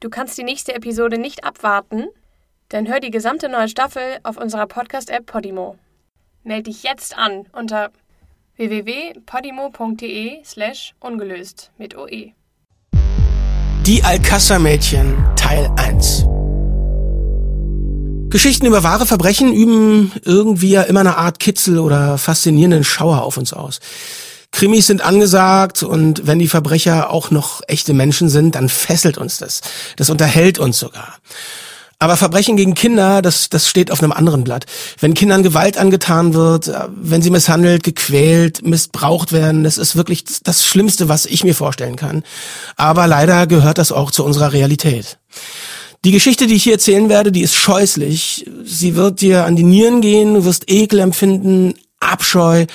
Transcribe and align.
Du 0.00 0.10
kannst 0.10 0.38
die 0.38 0.44
nächste 0.44 0.76
Episode 0.76 1.18
nicht 1.18 1.42
abwarten? 1.42 2.04
Dann 2.68 2.86
hör 2.86 3.00
die 3.00 3.10
gesamte 3.10 3.48
neue 3.48 3.68
Staffel 3.68 4.18
auf 4.22 4.36
unserer 4.36 4.68
Podcast-App 4.68 5.26
Podimo. 5.26 5.76
Meld 6.44 6.68
dich 6.68 6.84
jetzt 6.84 7.18
an 7.18 7.46
unter 7.52 7.90
www.podimo.de 8.56 10.44
slash 10.44 10.94
ungelöst 11.00 11.72
mit 11.78 11.96
OE. 11.96 12.32
Die 13.86 14.04
Alcázar-Mädchen 14.04 15.16
Teil 15.34 15.68
1 15.76 16.26
Geschichten 18.30 18.66
über 18.66 18.84
wahre 18.84 19.04
Verbrechen 19.04 19.52
üben 19.52 20.12
irgendwie 20.24 20.70
ja 20.70 20.82
immer 20.82 21.00
eine 21.00 21.16
Art 21.16 21.40
Kitzel 21.40 21.80
oder 21.80 22.18
faszinierenden 22.18 22.84
Schauer 22.84 23.22
auf 23.22 23.36
uns 23.36 23.52
aus. 23.52 23.80
Krimis 24.52 24.86
sind 24.86 25.02
angesagt 25.02 25.82
und 25.82 26.26
wenn 26.26 26.38
die 26.38 26.48
Verbrecher 26.48 27.10
auch 27.10 27.30
noch 27.30 27.60
echte 27.68 27.92
Menschen 27.92 28.28
sind, 28.28 28.54
dann 28.54 28.68
fesselt 28.68 29.18
uns 29.18 29.38
das. 29.38 29.60
Das 29.96 30.10
unterhält 30.10 30.58
uns 30.58 30.78
sogar. 30.78 31.18
Aber 32.00 32.16
Verbrechen 32.16 32.56
gegen 32.56 32.74
Kinder, 32.74 33.22
das, 33.22 33.48
das 33.48 33.68
steht 33.68 33.90
auf 33.90 34.00
einem 34.00 34.12
anderen 34.12 34.44
Blatt. 34.44 34.66
Wenn 35.00 35.14
Kindern 35.14 35.42
Gewalt 35.42 35.76
angetan 35.76 36.32
wird, 36.32 36.68
äh, 36.68 36.84
wenn 36.94 37.22
sie 37.22 37.30
misshandelt, 37.30 37.82
gequält, 37.82 38.64
missbraucht 38.64 39.32
werden, 39.32 39.64
das 39.64 39.78
ist 39.78 39.96
wirklich 39.96 40.24
das 40.44 40.64
Schlimmste, 40.64 41.08
was 41.08 41.26
ich 41.26 41.42
mir 41.42 41.56
vorstellen 41.56 41.96
kann. 41.96 42.22
Aber 42.76 43.08
leider 43.08 43.48
gehört 43.48 43.78
das 43.78 43.90
auch 43.90 44.12
zu 44.12 44.24
unserer 44.24 44.52
Realität. 44.52 45.18
Die 46.04 46.12
Geschichte, 46.12 46.46
die 46.46 46.54
ich 46.54 46.62
hier 46.62 46.74
erzählen 46.74 47.08
werde, 47.08 47.32
die 47.32 47.42
ist 47.42 47.56
scheußlich. 47.56 48.48
Sie 48.64 48.94
wird 48.94 49.20
dir 49.20 49.44
an 49.44 49.56
die 49.56 49.64
Nieren 49.64 50.00
gehen, 50.00 50.34
du 50.34 50.44
wirst 50.44 50.70
Ekel 50.70 51.00
empfinden, 51.00 51.74
Abscheu 51.98 52.66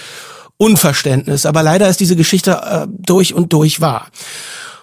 Unverständnis. 0.64 1.46
Aber 1.46 1.62
leider 1.62 1.90
ist 1.90 2.00
diese 2.00 2.16
Geschichte 2.16 2.52
äh, 2.52 2.88
durch 2.88 3.34
und 3.34 3.52
durch 3.52 3.82
wahr. 3.82 4.08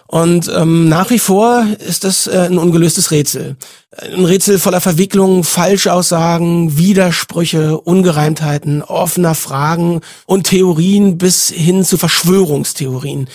Und 0.05 0.51
ähm, 0.53 0.89
nach 0.89 1.09
wie 1.09 1.19
vor 1.19 1.65
ist 1.79 2.03
das 2.03 2.27
äh, 2.27 2.47
ein 2.49 2.59
ungelöstes 2.59 3.09
Rätsel. 3.09 3.55
Ein 3.97 4.25
Rätsel 4.25 4.59
voller 4.59 4.81
Verwicklungen, 4.81 5.43
Falschaussagen, 5.43 6.77
Widersprüche, 6.77 7.79
Ungereimtheiten, 7.79 8.83
offener 8.83 9.33
Fragen 9.33 10.01
und 10.25 10.47
Theorien 10.47 11.17
bis 11.17 11.47
hin 11.49 11.83
zu 11.83 11.97
Verschwörungstheorien. 11.97 13.27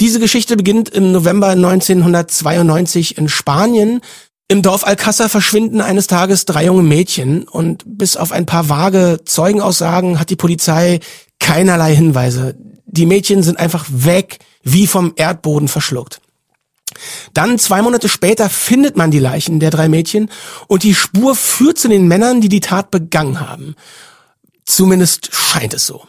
Diese 0.00 0.20
Geschichte 0.20 0.56
beginnt 0.56 0.88
im 0.88 1.12
November 1.12 1.48
1992 1.48 3.18
in 3.18 3.28
Spanien 3.28 4.00
im 4.46 4.60
Dorf 4.60 4.86
Alcázar 4.86 5.30
verschwinden 5.30 5.80
eines 5.80 6.06
Tages 6.06 6.44
drei 6.44 6.66
junge 6.66 6.82
Mädchen 6.82 7.48
und 7.48 7.82
bis 7.86 8.18
auf 8.18 8.30
ein 8.30 8.44
paar 8.44 8.68
vage 8.68 9.20
Zeugenaussagen 9.24 10.20
hat 10.20 10.28
die 10.28 10.36
Polizei 10.36 11.00
keinerlei 11.44 11.94
Hinweise. 11.94 12.56
Die 12.86 13.04
Mädchen 13.04 13.42
sind 13.42 13.58
einfach 13.60 13.84
weg, 13.90 14.38
wie 14.62 14.86
vom 14.86 15.12
Erdboden 15.16 15.68
verschluckt. 15.68 16.22
Dann 17.34 17.58
zwei 17.58 17.82
Monate 17.82 18.08
später 18.08 18.48
findet 18.48 18.96
man 18.96 19.10
die 19.10 19.18
Leichen 19.18 19.60
der 19.60 19.70
drei 19.70 19.90
Mädchen 19.90 20.30
und 20.68 20.84
die 20.84 20.94
Spur 20.94 21.36
führt 21.36 21.78
zu 21.78 21.88
den 21.88 22.08
Männern, 22.08 22.40
die 22.40 22.48
die 22.48 22.60
Tat 22.60 22.90
begangen 22.90 23.40
haben. 23.40 23.74
Zumindest 24.64 25.34
scheint 25.34 25.74
es 25.74 25.86
so. 25.86 26.06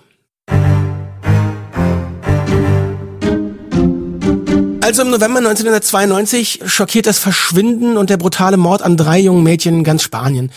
Also 4.82 5.02
im 5.02 5.10
November 5.10 5.40
1992 5.40 6.62
schockiert 6.66 7.08
das 7.08 7.20
Verschwinden 7.20 7.98
und 7.98 8.10
der 8.10 8.18
brutale 8.18 8.56
Mord 8.56 8.84
an 8.84 8.96
drei 8.96 9.20
jungen 9.20 9.44
Mädchen 9.44 9.84
ganz 9.84 10.04
Spanien. 10.04 10.52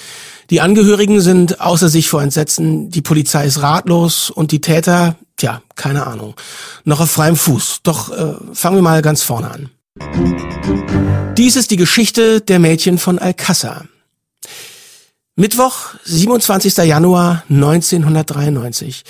Die 0.51 0.63
Angehörigen 0.63 1.21
sind 1.21 1.61
außer 1.61 1.91
sich 1.91 2.09
vor 2.09 2.23
Entsetzen, 2.23 2.91
die 2.91 3.03
Polizei 3.03 3.45
ist 3.45 3.61
ratlos 3.61 4.31
und 4.31 4.51
die 4.51 4.63
Täter, 4.63 5.17
tja, 5.37 5.61
keine 5.75 6.07
Ahnung, 6.07 6.35
noch 6.85 7.01
auf 7.01 7.11
freiem 7.11 7.37
Fuß. 7.37 7.81
Doch 7.83 8.11
äh, 8.11 8.35
fangen 8.55 8.77
wir 8.77 8.83
mal 8.83 9.03
ganz 9.03 9.23
vorne 9.23 9.51
an. 9.51 9.71
Dies 11.37 11.57
ist 11.57 11.71
die 11.71 11.77
Geschichte 11.77 12.41
der 12.41 12.61
Mädchen 12.61 12.97
von 12.97 13.19
Alcázar. 13.19 13.85
Mittwoch, 15.37 15.95
27. 16.05 16.79
Januar 16.79 17.45
1993. 17.51 19.05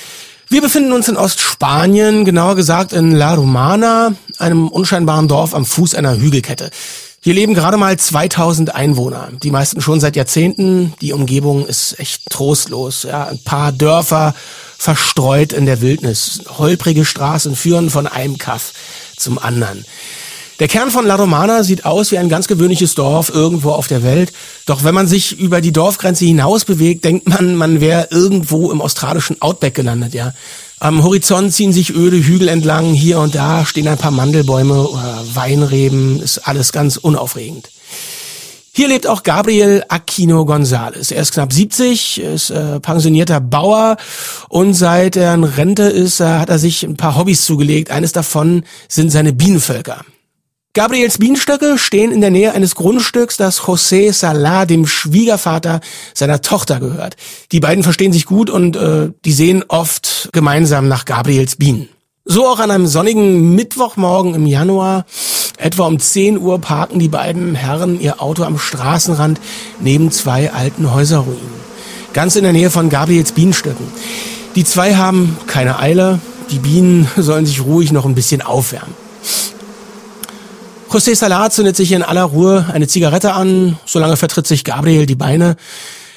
Wir 0.48 0.60
befinden 0.60 0.92
uns 0.92 1.08
in 1.08 1.16
Ostspanien, 1.16 2.24
genauer 2.24 2.56
gesagt 2.56 2.92
in 2.92 3.12
La 3.12 3.34
Romana, 3.34 4.14
einem 4.38 4.68
unscheinbaren 4.68 5.28
Dorf 5.28 5.54
am 5.54 5.64
Fuß 5.64 5.94
einer 5.94 6.18
Hügelkette. 6.18 6.70
Hier 7.20 7.34
leben 7.34 7.54
gerade 7.54 7.76
mal 7.76 7.98
2000 7.98 8.74
Einwohner, 8.74 9.30
die 9.42 9.50
meisten 9.50 9.80
schon 9.80 9.98
seit 9.98 10.14
Jahrzehnten. 10.14 10.94
Die 11.00 11.12
Umgebung 11.12 11.66
ist 11.66 11.98
echt 11.98 12.30
trostlos. 12.30 13.02
Ja, 13.02 13.26
ein 13.26 13.40
paar 13.42 13.72
Dörfer 13.72 14.34
verstreut 14.76 15.52
in 15.52 15.66
der 15.66 15.80
Wildnis. 15.80 16.42
Holprige 16.58 17.04
Straßen 17.04 17.56
führen 17.56 17.90
von 17.90 18.06
einem 18.06 18.38
Kaff 18.38 18.72
zum 19.16 19.38
anderen. 19.38 19.84
Der 20.58 20.66
Kern 20.66 20.90
von 20.90 21.06
La 21.06 21.14
Romana 21.14 21.62
sieht 21.62 21.84
aus 21.84 22.10
wie 22.10 22.18
ein 22.18 22.28
ganz 22.28 22.48
gewöhnliches 22.48 22.96
Dorf 22.96 23.30
irgendwo 23.32 23.70
auf 23.70 23.86
der 23.86 24.02
Welt. 24.02 24.32
Doch 24.66 24.82
wenn 24.82 24.94
man 24.94 25.06
sich 25.06 25.38
über 25.38 25.60
die 25.60 25.72
Dorfgrenze 25.72 26.24
hinaus 26.24 26.64
bewegt, 26.64 27.04
denkt 27.04 27.28
man, 27.28 27.54
man 27.54 27.80
wäre 27.80 28.08
irgendwo 28.10 28.72
im 28.72 28.80
australischen 28.80 29.40
Outback 29.40 29.74
gelandet, 29.74 30.14
ja. 30.14 30.34
Am 30.80 31.04
Horizont 31.04 31.52
ziehen 31.52 31.72
sich 31.72 31.94
öde 31.94 32.16
Hügel 32.16 32.48
entlang, 32.48 32.92
hier 32.92 33.20
und 33.20 33.36
da 33.36 33.64
stehen 33.64 33.86
ein 33.86 33.98
paar 33.98 34.10
Mandelbäume 34.10 34.88
oder 34.88 35.22
Weinreben, 35.32 36.20
ist 36.20 36.38
alles 36.38 36.72
ganz 36.72 36.96
unaufregend. 36.96 37.70
Hier 38.72 38.88
lebt 38.88 39.06
auch 39.08 39.24
Gabriel 39.24 39.84
Aquino 39.88 40.42
González. 40.42 41.12
Er 41.12 41.22
ist 41.22 41.32
knapp 41.32 41.52
70, 41.52 42.20
ist 42.20 42.50
äh, 42.50 42.78
pensionierter 42.80 43.40
Bauer 43.40 43.96
und 44.48 44.74
seit 44.74 45.16
er 45.16 45.34
in 45.34 45.44
Rente 45.44 45.84
ist, 45.84 46.20
äh, 46.20 46.24
hat 46.24 46.48
er 46.48 46.58
sich 46.58 46.82
ein 46.84 46.96
paar 46.96 47.16
Hobbys 47.16 47.44
zugelegt. 47.44 47.90
Eines 47.90 48.12
davon 48.12 48.64
sind 48.88 49.10
seine 49.10 49.32
Bienenvölker. 49.32 50.04
Gabriels 50.78 51.18
Bienenstöcke 51.18 51.76
stehen 51.76 52.12
in 52.12 52.20
der 52.20 52.30
Nähe 52.30 52.52
eines 52.54 52.76
Grundstücks, 52.76 53.36
das 53.36 53.62
José 53.62 54.12
Salah, 54.12 54.64
dem 54.64 54.86
Schwiegervater 54.86 55.80
seiner 56.14 56.40
Tochter, 56.40 56.78
gehört. 56.78 57.16
Die 57.50 57.58
beiden 57.58 57.82
verstehen 57.82 58.12
sich 58.12 58.26
gut 58.26 58.48
und 58.48 58.76
äh, 58.76 59.10
die 59.24 59.32
sehen 59.32 59.64
oft 59.66 60.28
gemeinsam 60.32 60.86
nach 60.86 61.04
Gabriels 61.04 61.56
Bienen. 61.56 61.88
So 62.24 62.46
auch 62.46 62.60
an 62.60 62.70
einem 62.70 62.86
sonnigen 62.86 63.56
Mittwochmorgen 63.56 64.36
im 64.36 64.46
Januar, 64.46 65.04
etwa 65.56 65.88
um 65.88 65.98
10 65.98 66.38
Uhr, 66.38 66.60
parken 66.60 67.00
die 67.00 67.08
beiden 67.08 67.56
Herren 67.56 68.00
ihr 68.00 68.22
Auto 68.22 68.44
am 68.44 68.56
Straßenrand 68.56 69.40
neben 69.80 70.12
zwei 70.12 70.52
alten 70.52 70.94
Häuserruinen. 70.94 71.40
Ganz 72.12 72.36
in 72.36 72.44
der 72.44 72.52
Nähe 72.52 72.70
von 72.70 72.88
Gabriels 72.88 73.32
Bienenstöcken. 73.32 73.88
Die 74.54 74.62
zwei 74.62 74.94
haben 74.94 75.38
keine 75.48 75.80
Eile, 75.80 76.20
die 76.52 76.60
Bienen 76.60 77.08
sollen 77.16 77.46
sich 77.46 77.64
ruhig 77.64 77.90
noch 77.90 78.04
ein 78.04 78.14
bisschen 78.14 78.42
aufwärmen. 78.42 78.94
José 80.90 81.14
Salat 81.14 81.52
zündet 81.52 81.76
sich 81.76 81.92
in 81.92 82.02
aller 82.02 82.24
Ruhe 82.24 82.64
eine 82.72 82.88
Zigarette 82.88 83.34
an, 83.34 83.78
solange 83.84 84.16
vertritt 84.16 84.46
sich 84.46 84.64
Gabriel 84.64 85.04
die 85.04 85.16
Beine. 85.16 85.56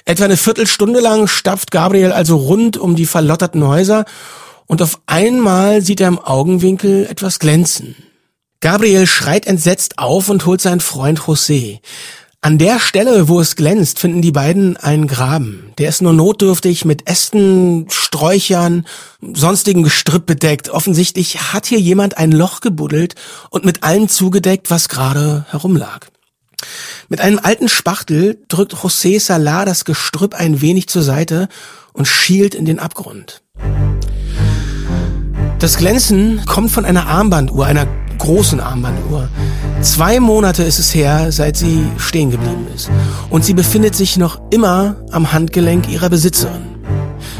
Etwa 0.06 0.26
eine 0.26 0.38
Viertelstunde 0.38 1.02
lang 1.02 1.28
stapft 1.28 1.72
Gabriel 1.72 2.14
also 2.14 2.38
rund 2.38 2.78
um 2.78 2.96
die 2.96 3.06
verlotterten 3.06 3.68
Häuser 3.68 4.06
und 4.68 4.81
auf 4.81 5.02
einmal 5.08 5.81
sieht 5.81 6.00
er 6.00 6.08
im 6.08 6.20
Augenwinkel 6.20 7.06
etwas 7.06 7.40
glänzen. 7.40 7.98
Gabriel 8.62 9.08
schreit 9.08 9.46
entsetzt 9.46 10.00
auf 10.00 10.30
und 10.30 10.46
holt 10.46 10.62
seinen 10.62 10.80
Freund 10.80 11.20
José. 11.20 11.80
An 12.44 12.57
der 12.57 12.79
Stelle, 12.79 13.28
wo 13.28 13.40
es 13.40 13.56
glänzt, 13.56 14.00
finden 14.00 14.24
die 14.24 14.31
beiden 14.31 14.75
einen 14.75 15.06
Graben. 15.06 15.74
Der 15.78 15.90
ist 15.90 16.02
nur 16.02 16.12
notdürftig 16.12 16.85
mit 16.85 17.07
Ästen, 17.07 17.85
Sträuchern, 17.91 18.88
sonstigen 19.22 19.84
Gestrüpp 19.84 20.25
bedeckt. 20.25 20.69
Offensichtlich 20.69 21.53
hat 21.53 21.68
hier 21.68 21.80
jemand 21.80 22.18
ein 22.18 22.31
Loch 22.31 22.59
gebuddelt 22.59 23.13
und 23.51 23.63
mit 23.63 23.84
allem 23.84 24.09
zugedeckt, 24.09 24.72
was 24.72 24.90
gerade 24.90 25.46
herumlag. 25.51 26.07
Mit 27.09 27.22
einem 27.22 27.38
alten 27.38 27.69
Spachtel 27.69 28.40
drückt 28.47 28.74
José 28.74 29.19
Salah 29.19 29.63
das 29.63 29.85
Gestrüpp 29.85 30.34
ein 30.34 30.62
wenig 30.62 30.88
zur 30.90 31.03
Seite 31.03 31.47
und 31.94 32.07
schielt 32.07 32.56
in 32.56 32.66
den 32.66 32.80
Abgrund. 32.80 33.44
Das 35.59 35.78
Glänzen 35.78 36.44
kommt 36.47 36.72
von 36.72 36.85
einer 36.85 37.06
Armbanduhr, 37.06 37.68
einer 37.68 37.85
großen 38.18 38.59
Armbanduhr. 38.59 39.30
Zwei 39.81 40.19
Monate 40.19 40.62
ist 40.62 40.78
es 40.78 40.94
her, 40.94 41.31
seit 41.31 41.58
sie 41.58 41.83
stehen 41.98 42.30
geblieben 42.30 42.68
ist. 42.75 42.92
Und 43.31 43.44
sie 43.44 43.56
befindet 43.56 43.95
sich 43.95 44.16
noch 44.16 44.39
immer 44.51 44.95
am 45.12 45.33
Handgelenk 45.33 45.89
ihrer 45.89 46.10
Besitzerin. 46.10 46.68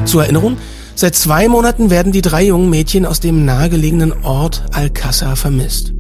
Zur 0.06 0.24
Erinnerung, 0.24 0.58
seit 0.96 1.16
zwei 1.16 1.48
Monaten 1.48 1.92
werden 1.92 2.12
die 2.12 2.24
drei 2.24 2.46
jungen 2.46 2.72
Mädchen 2.72 3.06
aus 3.06 3.20
dem 3.20 3.46
nahegelegenen 3.46 4.24
Ort 4.24 4.64
Alcázar 4.72 5.36
vermisst. 5.36 5.94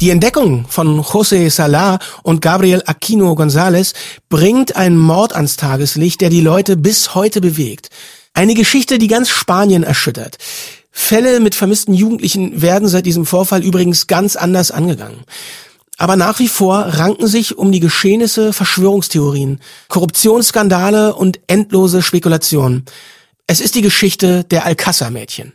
Die 0.00 0.10
Entdeckung 0.10 0.66
von 0.68 1.00
José 1.00 1.48
Salah 1.48 2.00
und 2.24 2.42
Gabriel 2.42 2.82
Aquino 2.84 3.34
González 3.34 3.94
bringt 4.28 4.74
einen 4.74 4.98
Mord 4.98 5.32
ans 5.36 5.56
Tageslicht, 5.56 6.22
der 6.22 6.30
die 6.30 6.40
Leute 6.40 6.76
bis 6.76 7.14
heute 7.14 7.40
bewegt. 7.40 7.88
Eine 8.32 8.54
Geschichte, 8.54 8.98
die 8.98 9.06
ganz 9.06 9.28
Spanien 9.28 9.84
erschüttert. 9.84 10.38
Fälle 10.96 11.40
mit 11.40 11.56
vermissten 11.56 11.92
Jugendlichen 11.92 12.62
werden 12.62 12.86
seit 12.86 13.04
diesem 13.04 13.26
Vorfall 13.26 13.64
übrigens 13.64 14.06
ganz 14.06 14.36
anders 14.36 14.70
angegangen. 14.70 15.24
Aber 15.98 16.14
nach 16.14 16.38
wie 16.38 16.46
vor 16.46 16.78
ranken 16.78 17.26
sich 17.26 17.58
um 17.58 17.72
die 17.72 17.80
Geschehnisse 17.80 18.52
Verschwörungstheorien, 18.52 19.58
Korruptionsskandale 19.88 21.16
und 21.16 21.40
endlose 21.48 22.00
Spekulationen. 22.00 22.84
Es 23.48 23.60
ist 23.60 23.74
die 23.74 23.82
Geschichte 23.82 24.44
der 24.44 24.66
Alcázar-Mädchen. 24.66 25.54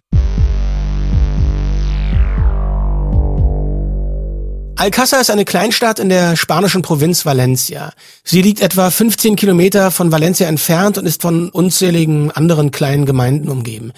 Alcázar 4.75 5.21
ist 5.21 5.31
eine 5.31 5.45
Kleinstadt 5.45 5.99
in 5.99 6.09
der 6.09 6.35
spanischen 6.35 6.81
Provinz 6.81 7.25
Valencia. 7.25 7.93
Sie 8.25 8.41
liegt 8.41 8.59
etwa 8.59 8.91
15 8.91 9.37
Kilometer 9.37 9.89
von 9.89 10.11
Valencia 10.11 10.47
entfernt 10.47 10.97
und 10.97 11.05
ist 11.05 11.21
von 11.21 11.49
unzähligen 11.49 12.29
anderen 12.31 12.71
kleinen 12.71 13.05
Gemeinden 13.05 13.47
umgeben. 13.47 13.93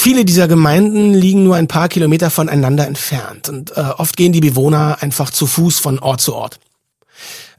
Viele 0.00 0.24
dieser 0.24 0.46
Gemeinden 0.46 1.12
liegen 1.12 1.42
nur 1.42 1.56
ein 1.56 1.66
paar 1.66 1.88
Kilometer 1.88 2.30
voneinander 2.30 2.86
entfernt 2.86 3.48
und 3.48 3.76
äh, 3.76 3.80
oft 3.80 4.16
gehen 4.16 4.30
die 4.30 4.38
Bewohner 4.40 4.98
einfach 5.00 5.30
zu 5.30 5.48
Fuß 5.48 5.80
von 5.80 5.98
Ort 5.98 6.20
zu 6.20 6.36
Ort. 6.36 6.60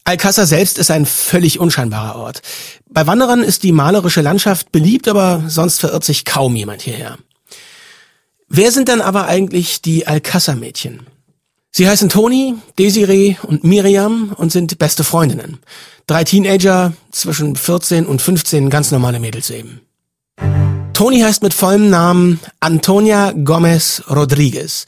Alcázar 0.05 0.45
selbst 0.45 0.77
ist 0.77 0.89
ein 0.89 1.05
völlig 1.05 1.59
unscheinbarer 1.59 2.15
Ort. 2.15 2.41
Bei 2.89 3.05
Wanderern 3.05 3.43
ist 3.43 3.63
die 3.63 3.73
malerische 3.73 4.21
Landschaft 4.21 4.71
beliebt, 4.71 5.09
aber 5.09 5.43
sonst 5.47 5.81
verirrt 5.81 6.05
sich 6.05 6.23
kaum 6.23 6.55
jemand 6.55 6.81
hierher. 6.81 7.17
Wer 8.47 8.71
sind 8.71 8.87
dann 8.87 9.01
aber 9.01 9.27
eigentlich 9.27 9.81
die 9.81 10.07
Alcázar-Mädchen? 10.07 11.01
Sie 11.71 11.89
heißen 11.89 12.07
Toni, 12.07 12.55
Desiree 12.77 13.35
und 13.43 13.65
Miriam 13.65 14.31
und 14.37 14.53
sind 14.53 14.79
beste 14.79 15.03
Freundinnen. 15.03 15.57
Drei 16.07 16.23
Teenager, 16.23 16.93
zwischen 17.11 17.57
14 17.57 18.05
und 18.05 18.21
15 18.21 18.69
ganz 18.69 18.91
normale 18.91 19.19
Mädels 19.19 19.49
eben. 19.49 19.81
Toni 20.99 21.21
heißt 21.21 21.43
mit 21.43 21.53
vollem 21.53 21.89
Namen 21.89 22.41
Antonia 22.59 23.31
Gomez 23.31 24.03
Rodriguez. 24.09 24.85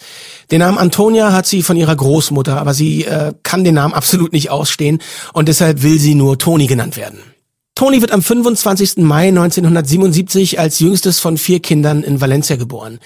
Den 0.51 0.59
Namen 0.59 0.77
Antonia 0.77 1.31
hat 1.31 1.47
sie 1.47 1.63
von 1.63 1.77
ihrer 1.77 1.95
Großmutter, 1.95 2.59
aber 2.59 2.73
sie 2.73 3.05
äh, 3.05 3.31
kann 3.43 3.63
den 3.63 3.75
Namen 3.75 3.93
absolut 3.93 4.33
nicht 4.33 4.49
ausstehen 4.49 4.99
und 5.31 5.47
deshalb 5.47 5.83
will 5.83 5.99
sie 5.99 6.15
nur 6.15 6.37
Toni 6.37 6.67
genannt 6.67 6.97
werden. 6.97 7.19
Toni 7.75 8.01
wird 8.01 8.11
am 8.11 8.21
25. 8.21 8.97
Mai 8.97 9.29
1977 9.29 10.59
als 10.59 10.79
jüngstes 10.79 11.21
von 11.21 11.37
vier 11.37 11.61
Kindern 11.61 12.03
in 12.03 12.19
Valencia 12.19 12.57
geboren. 12.57 12.99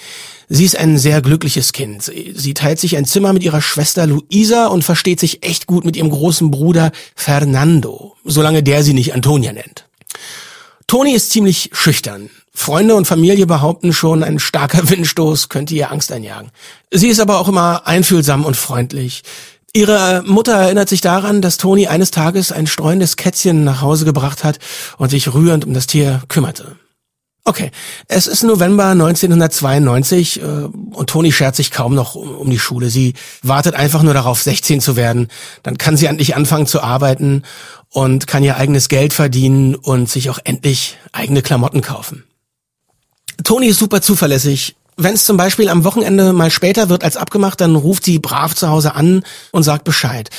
Sie 0.49 0.65
ist 0.65 0.75
ein 0.75 0.97
sehr 0.97 1.21
glückliches 1.21 1.73
Kind. 1.73 2.11
Sie 2.33 2.55
teilt 2.55 2.79
sich 2.79 2.97
ein 2.97 3.05
Zimmer 3.05 3.33
mit 3.33 3.43
ihrer 3.43 3.61
Schwester 3.61 4.07
Luisa 4.07 4.65
und 4.65 4.83
versteht 4.83 5.19
sich 5.19 5.43
echt 5.43 5.67
gut 5.67 5.85
mit 5.85 5.95
ihrem 5.95 6.09
großen 6.09 6.49
Bruder 6.49 6.91
Fernando, 7.15 8.15
solange 8.23 8.63
der 8.63 8.81
sie 8.81 8.95
nicht 8.95 9.13
Antonia 9.13 9.53
nennt. 9.53 9.85
Toni 10.87 11.13
ist 11.13 11.29
ziemlich 11.29 11.69
schüchtern. 11.71 12.31
Freunde 12.55 12.95
und 12.95 13.05
Familie 13.05 13.45
behaupten 13.45 13.93
schon, 13.93 14.23
ein 14.23 14.39
starker 14.39 14.89
Windstoß 14.89 15.49
könnte 15.49 15.75
ihr 15.75 15.91
Angst 15.91 16.11
einjagen. 16.11 16.49
Sie 16.89 17.09
ist 17.09 17.19
aber 17.19 17.39
auch 17.39 17.49
immer 17.49 17.85
einfühlsam 17.85 18.45
und 18.45 18.55
freundlich. 18.55 19.23
Ihre 19.73 20.23
Mutter 20.25 20.53
erinnert 20.53 20.87
sich 20.87 21.01
daran, 21.01 21.41
dass 21.41 21.57
Toni 21.57 21.87
eines 21.87 22.09
Tages 22.09 22.53
ein 22.53 22.65
streuendes 22.65 23.17
Kätzchen 23.17 23.65
nach 23.65 23.81
Hause 23.81 24.05
gebracht 24.05 24.45
hat 24.45 24.57
und 24.97 25.09
sich 25.09 25.33
rührend 25.33 25.65
um 25.65 25.73
das 25.73 25.85
Tier 25.85 26.21
kümmerte. 26.29 26.77
Okay, 27.43 27.69
es 28.07 28.25
ist 28.25 28.43
November 28.43 28.85
1992 28.85 30.41
äh, 30.41 30.43
und 30.43 31.09
Toni 31.09 31.31
schert 31.31 31.55
sich 31.55 31.69
kaum 31.69 31.93
noch 31.93 32.15
um, 32.15 32.35
um, 32.37 32.49
die 32.49 32.57
Schule. 32.57 32.89
Sie 32.89 33.13
wartet 33.43 33.75
einfach 33.75 34.01
nur 34.01 34.15
darauf, 34.15 34.41
16 34.41 34.81
zu 34.81 34.95
werden. 34.95 35.27
Dann 35.61 35.77
kann 35.77 35.97
sie 35.97 36.07
endlich 36.07 36.35
anfangen 36.35 36.65
zu 36.65 36.81
arbeiten 36.81 37.43
und 37.89 38.25
kann 38.25 38.43
ihr 38.43 38.57
eigenes 38.57 38.89
Geld 38.89 39.13
verdienen 39.13 39.75
und 39.75 40.09
sich 40.09 40.31
auch 40.31 40.39
endlich 40.43 40.97
eigene 41.11 41.43
Klamotten 41.43 41.81
kaufen. 41.81 42.23
Toni 43.43 43.67
ist 43.67 43.79
super 43.79 44.01
zuverlässig. 44.01 44.75
Wenn 44.97 45.13
es 45.13 45.25
zum 45.25 45.35
Beispiel 45.35 45.67
am 45.69 45.83
Wochenende 45.83 46.31
mal 46.31 46.51
später 46.51 46.89
wird 46.89 47.03
als 47.03 47.17
abgemacht, 47.17 47.59
dann 47.59 47.75
ruft 47.75 48.05
sie 48.05 48.19
brav 48.19 48.55
zu 48.55 48.69
Hause 48.69 48.95
an 48.95 49.23
und 49.51 49.63
sagt 49.63 49.83
Bescheid. 49.83 50.29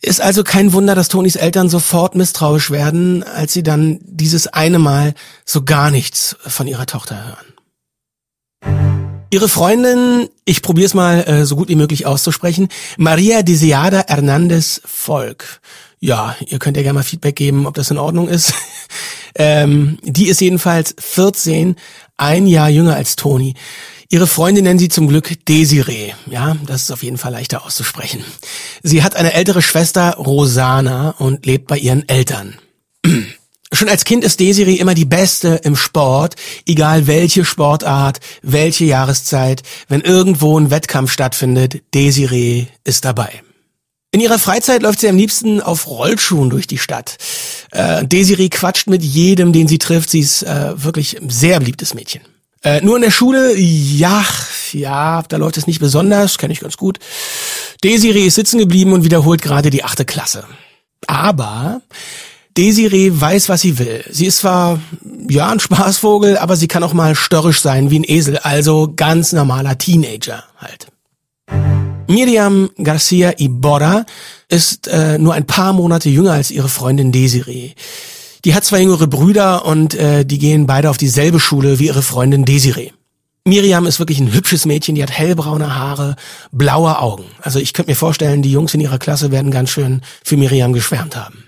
Ist 0.00 0.20
also 0.20 0.44
kein 0.44 0.72
Wunder, 0.72 0.94
dass 0.94 1.08
Tonis 1.08 1.36
Eltern 1.36 1.68
sofort 1.68 2.14
misstrauisch 2.14 2.70
werden, 2.70 3.22
als 3.24 3.52
sie 3.52 3.62
dann 3.62 3.98
dieses 4.02 4.46
eine 4.46 4.78
Mal 4.78 5.14
so 5.44 5.62
gar 5.62 5.90
nichts 5.90 6.36
von 6.46 6.66
ihrer 6.66 6.86
Tochter 6.86 7.22
hören. 7.26 7.57
Ihre 9.30 9.48
Freundin, 9.48 10.30
ich 10.46 10.62
probiere 10.62 10.86
es 10.86 10.94
mal 10.94 11.20
äh, 11.24 11.44
so 11.44 11.54
gut 11.56 11.68
wie 11.68 11.74
möglich 11.74 12.06
auszusprechen, 12.06 12.68
Maria 12.96 13.42
Desiada 13.42 14.04
Hernandez 14.06 14.80
Volk. 14.86 15.60
Ja, 16.00 16.34
ihr 16.46 16.58
könnt 16.58 16.78
ja 16.78 16.82
gerne 16.82 17.00
mal 17.00 17.02
Feedback 17.02 17.36
geben, 17.36 17.66
ob 17.66 17.74
das 17.74 17.90
in 17.90 17.98
Ordnung 17.98 18.28
ist. 18.28 18.54
ähm, 19.34 19.98
die 20.02 20.28
ist 20.28 20.40
jedenfalls 20.40 20.94
14, 20.98 21.76
ein 22.16 22.46
Jahr 22.46 22.70
jünger 22.70 22.96
als 22.96 23.16
Toni. 23.16 23.54
Ihre 24.08 24.26
Freundin 24.26 24.64
nennen 24.64 24.78
sie 24.78 24.88
zum 24.88 25.08
Glück 25.08 25.44
Desiree. 25.46 26.14
Ja, 26.30 26.56
das 26.64 26.84
ist 26.84 26.90
auf 26.90 27.02
jeden 27.02 27.18
Fall 27.18 27.32
leichter 27.32 27.66
auszusprechen. 27.66 28.24
Sie 28.82 29.02
hat 29.02 29.14
eine 29.14 29.34
ältere 29.34 29.60
Schwester, 29.60 30.14
Rosana, 30.14 31.10
und 31.18 31.44
lebt 31.44 31.66
bei 31.66 31.76
ihren 31.76 32.08
Eltern. 32.08 32.54
Schon 33.72 33.88
als 33.90 34.04
Kind 34.04 34.24
ist 34.24 34.40
Desiree 34.40 34.76
immer 34.76 34.94
die 34.94 35.04
Beste 35.04 35.60
im 35.62 35.76
Sport, 35.76 36.36
egal 36.66 37.06
welche 37.06 37.44
Sportart, 37.44 38.18
welche 38.42 38.86
Jahreszeit. 38.86 39.62
Wenn 39.88 40.00
irgendwo 40.00 40.58
ein 40.58 40.70
Wettkampf 40.70 41.12
stattfindet, 41.12 41.82
Desiree 41.94 42.66
ist 42.84 43.04
dabei. 43.04 43.42
In 44.10 44.20
ihrer 44.20 44.38
Freizeit 44.38 44.80
läuft 44.80 45.00
sie 45.00 45.08
am 45.08 45.18
liebsten 45.18 45.60
auf 45.60 45.86
Rollschuhen 45.86 46.48
durch 46.48 46.66
die 46.66 46.78
Stadt. 46.78 47.18
Äh, 47.72 48.06
Desiree 48.06 48.48
quatscht 48.48 48.88
mit 48.88 49.02
jedem, 49.02 49.52
den 49.52 49.68
sie 49.68 49.76
trifft. 49.76 50.08
Sie 50.08 50.20
ist 50.20 50.42
äh, 50.44 50.82
wirklich 50.82 51.20
ein 51.20 51.28
sehr 51.28 51.58
beliebtes 51.58 51.92
Mädchen. 51.92 52.22
Äh, 52.64 52.80
nur 52.80 52.96
in 52.96 53.02
der 53.02 53.10
Schule, 53.10 53.54
ja, 53.56 54.24
ja, 54.72 55.22
da 55.28 55.36
läuft 55.36 55.58
es 55.58 55.66
nicht 55.66 55.78
besonders, 55.78 56.38
kenne 56.38 56.54
ich 56.54 56.60
ganz 56.60 56.78
gut. 56.78 56.98
Desiree 57.84 58.26
ist 58.26 58.36
sitzen 58.36 58.58
geblieben 58.58 58.94
und 58.94 59.04
wiederholt 59.04 59.42
gerade 59.42 59.68
die 59.68 59.84
achte 59.84 60.06
Klasse. 60.06 60.44
Aber 61.06 61.82
Desiree 62.58 63.12
weiß, 63.14 63.48
was 63.48 63.60
sie 63.60 63.78
will. 63.78 64.04
Sie 64.10 64.26
ist 64.26 64.38
zwar, 64.38 64.80
ja, 65.30 65.48
ein 65.48 65.60
Spaßvogel, 65.60 66.36
aber 66.36 66.56
sie 66.56 66.66
kann 66.66 66.82
auch 66.82 66.92
mal 66.92 67.14
störrisch 67.14 67.60
sein 67.60 67.90
wie 67.90 68.00
ein 68.00 68.04
Esel, 68.04 68.38
also 68.38 68.92
ganz 68.96 69.32
normaler 69.32 69.78
Teenager 69.78 70.42
halt. 70.56 70.88
Miriam 72.08 72.70
Garcia 72.82 73.34
Iborra 73.38 74.04
ist 74.48 74.88
äh, 74.88 75.18
nur 75.18 75.34
ein 75.34 75.46
paar 75.46 75.72
Monate 75.72 76.08
jünger 76.08 76.32
als 76.32 76.50
ihre 76.50 76.68
Freundin 76.68 77.12
Desiree. 77.12 77.74
Die 78.44 78.54
hat 78.54 78.64
zwei 78.64 78.80
jüngere 78.80 79.06
Brüder 79.06 79.64
und 79.64 79.94
äh, 79.94 80.24
die 80.24 80.38
gehen 80.38 80.66
beide 80.66 80.90
auf 80.90 80.96
dieselbe 80.96 81.38
Schule 81.38 81.78
wie 81.78 81.86
ihre 81.86 82.02
Freundin 82.02 82.44
Desiree. 82.44 82.90
Miriam 83.44 83.86
ist 83.86 84.00
wirklich 84.00 84.18
ein 84.18 84.32
hübsches 84.32 84.66
Mädchen, 84.66 84.96
die 84.96 85.02
hat 85.02 85.12
hellbraune 85.12 85.76
Haare, 85.76 86.16
blaue 86.50 86.98
Augen. 86.98 87.24
Also 87.40 87.60
ich 87.60 87.72
könnte 87.72 87.92
mir 87.92 87.96
vorstellen, 87.96 88.42
die 88.42 88.50
Jungs 88.50 88.74
in 88.74 88.80
ihrer 88.80 88.98
Klasse 88.98 89.30
werden 89.30 89.52
ganz 89.52 89.70
schön 89.70 90.02
für 90.24 90.36
Miriam 90.36 90.72
geschwärmt 90.72 91.14
haben. 91.14 91.47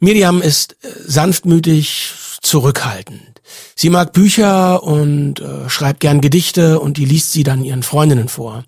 Miriam 0.00 0.42
ist 0.42 0.76
äh, 0.82 0.88
sanftmütig, 1.06 2.12
zurückhaltend. 2.40 3.40
Sie 3.74 3.90
mag 3.90 4.12
Bücher 4.12 4.82
und 4.82 5.40
äh, 5.40 5.68
schreibt 5.68 6.00
gern 6.00 6.20
Gedichte 6.20 6.80
und 6.80 6.96
die 6.96 7.04
liest 7.04 7.32
sie 7.32 7.42
dann 7.42 7.64
ihren 7.64 7.82
Freundinnen 7.82 8.28
vor. 8.28 8.64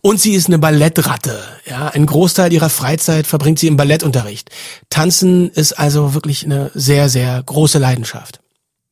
Und 0.00 0.20
sie 0.20 0.34
ist 0.34 0.48
eine 0.48 0.58
Ballettratte. 0.58 1.38
Ja, 1.68 1.88
ein 1.88 2.06
Großteil 2.06 2.52
ihrer 2.52 2.70
Freizeit 2.70 3.26
verbringt 3.26 3.58
sie 3.58 3.68
im 3.68 3.76
Ballettunterricht. 3.76 4.50
Tanzen 4.90 5.50
ist 5.50 5.74
also 5.74 6.14
wirklich 6.14 6.44
eine 6.44 6.70
sehr, 6.74 7.08
sehr 7.08 7.42
große 7.42 7.78
Leidenschaft. 7.78 8.40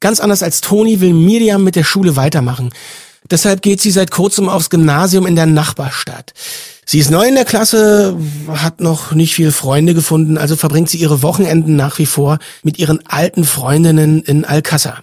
Ganz 0.00 0.20
anders 0.20 0.42
als 0.42 0.60
Toni 0.60 1.00
will 1.00 1.12
Miriam 1.12 1.64
mit 1.64 1.76
der 1.76 1.84
Schule 1.84 2.16
weitermachen. 2.16 2.70
Deshalb 3.30 3.62
geht 3.62 3.80
sie 3.80 3.90
seit 3.90 4.10
kurzem 4.10 4.48
aufs 4.48 4.70
Gymnasium 4.70 5.26
in 5.26 5.36
der 5.36 5.46
Nachbarstadt. 5.46 6.32
Sie 6.86 6.98
ist 6.98 7.10
neu 7.10 7.28
in 7.28 7.34
der 7.34 7.44
Klasse, 7.44 8.16
hat 8.48 8.80
noch 8.80 9.12
nicht 9.12 9.34
viele 9.34 9.52
Freunde 9.52 9.94
gefunden, 9.94 10.38
also 10.38 10.56
verbringt 10.56 10.90
sie 10.90 10.98
ihre 10.98 11.22
Wochenenden 11.22 11.76
nach 11.76 11.98
wie 11.98 12.06
vor 12.06 12.38
mit 12.62 12.78
ihren 12.78 13.06
alten 13.06 13.44
Freundinnen 13.44 14.22
in 14.22 14.44
Alcázar. 14.44 15.02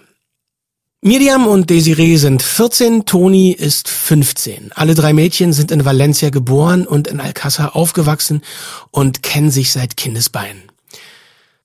Miriam 1.02 1.46
und 1.46 1.70
Desiree 1.70 2.18
sind 2.18 2.42
14, 2.42 3.06
Toni 3.06 3.52
ist 3.52 3.88
15. 3.88 4.72
Alle 4.74 4.96
drei 4.96 5.14
Mädchen 5.14 5.54
sind 5.54 5.72
in 5.72 5.86
Valencia 5.86 6.32
geboren 6.32 6.88
und 6.88 7.08
in 7.08 7.22
Alcázar 7.22 7.76
aufgewachsen 7.76 8.42
und 8.90 9.22
kennen 9.22 9.52
sich 9.52 9.72
seit 9.72 9.96
Kindesbeinen. 9.96 10.64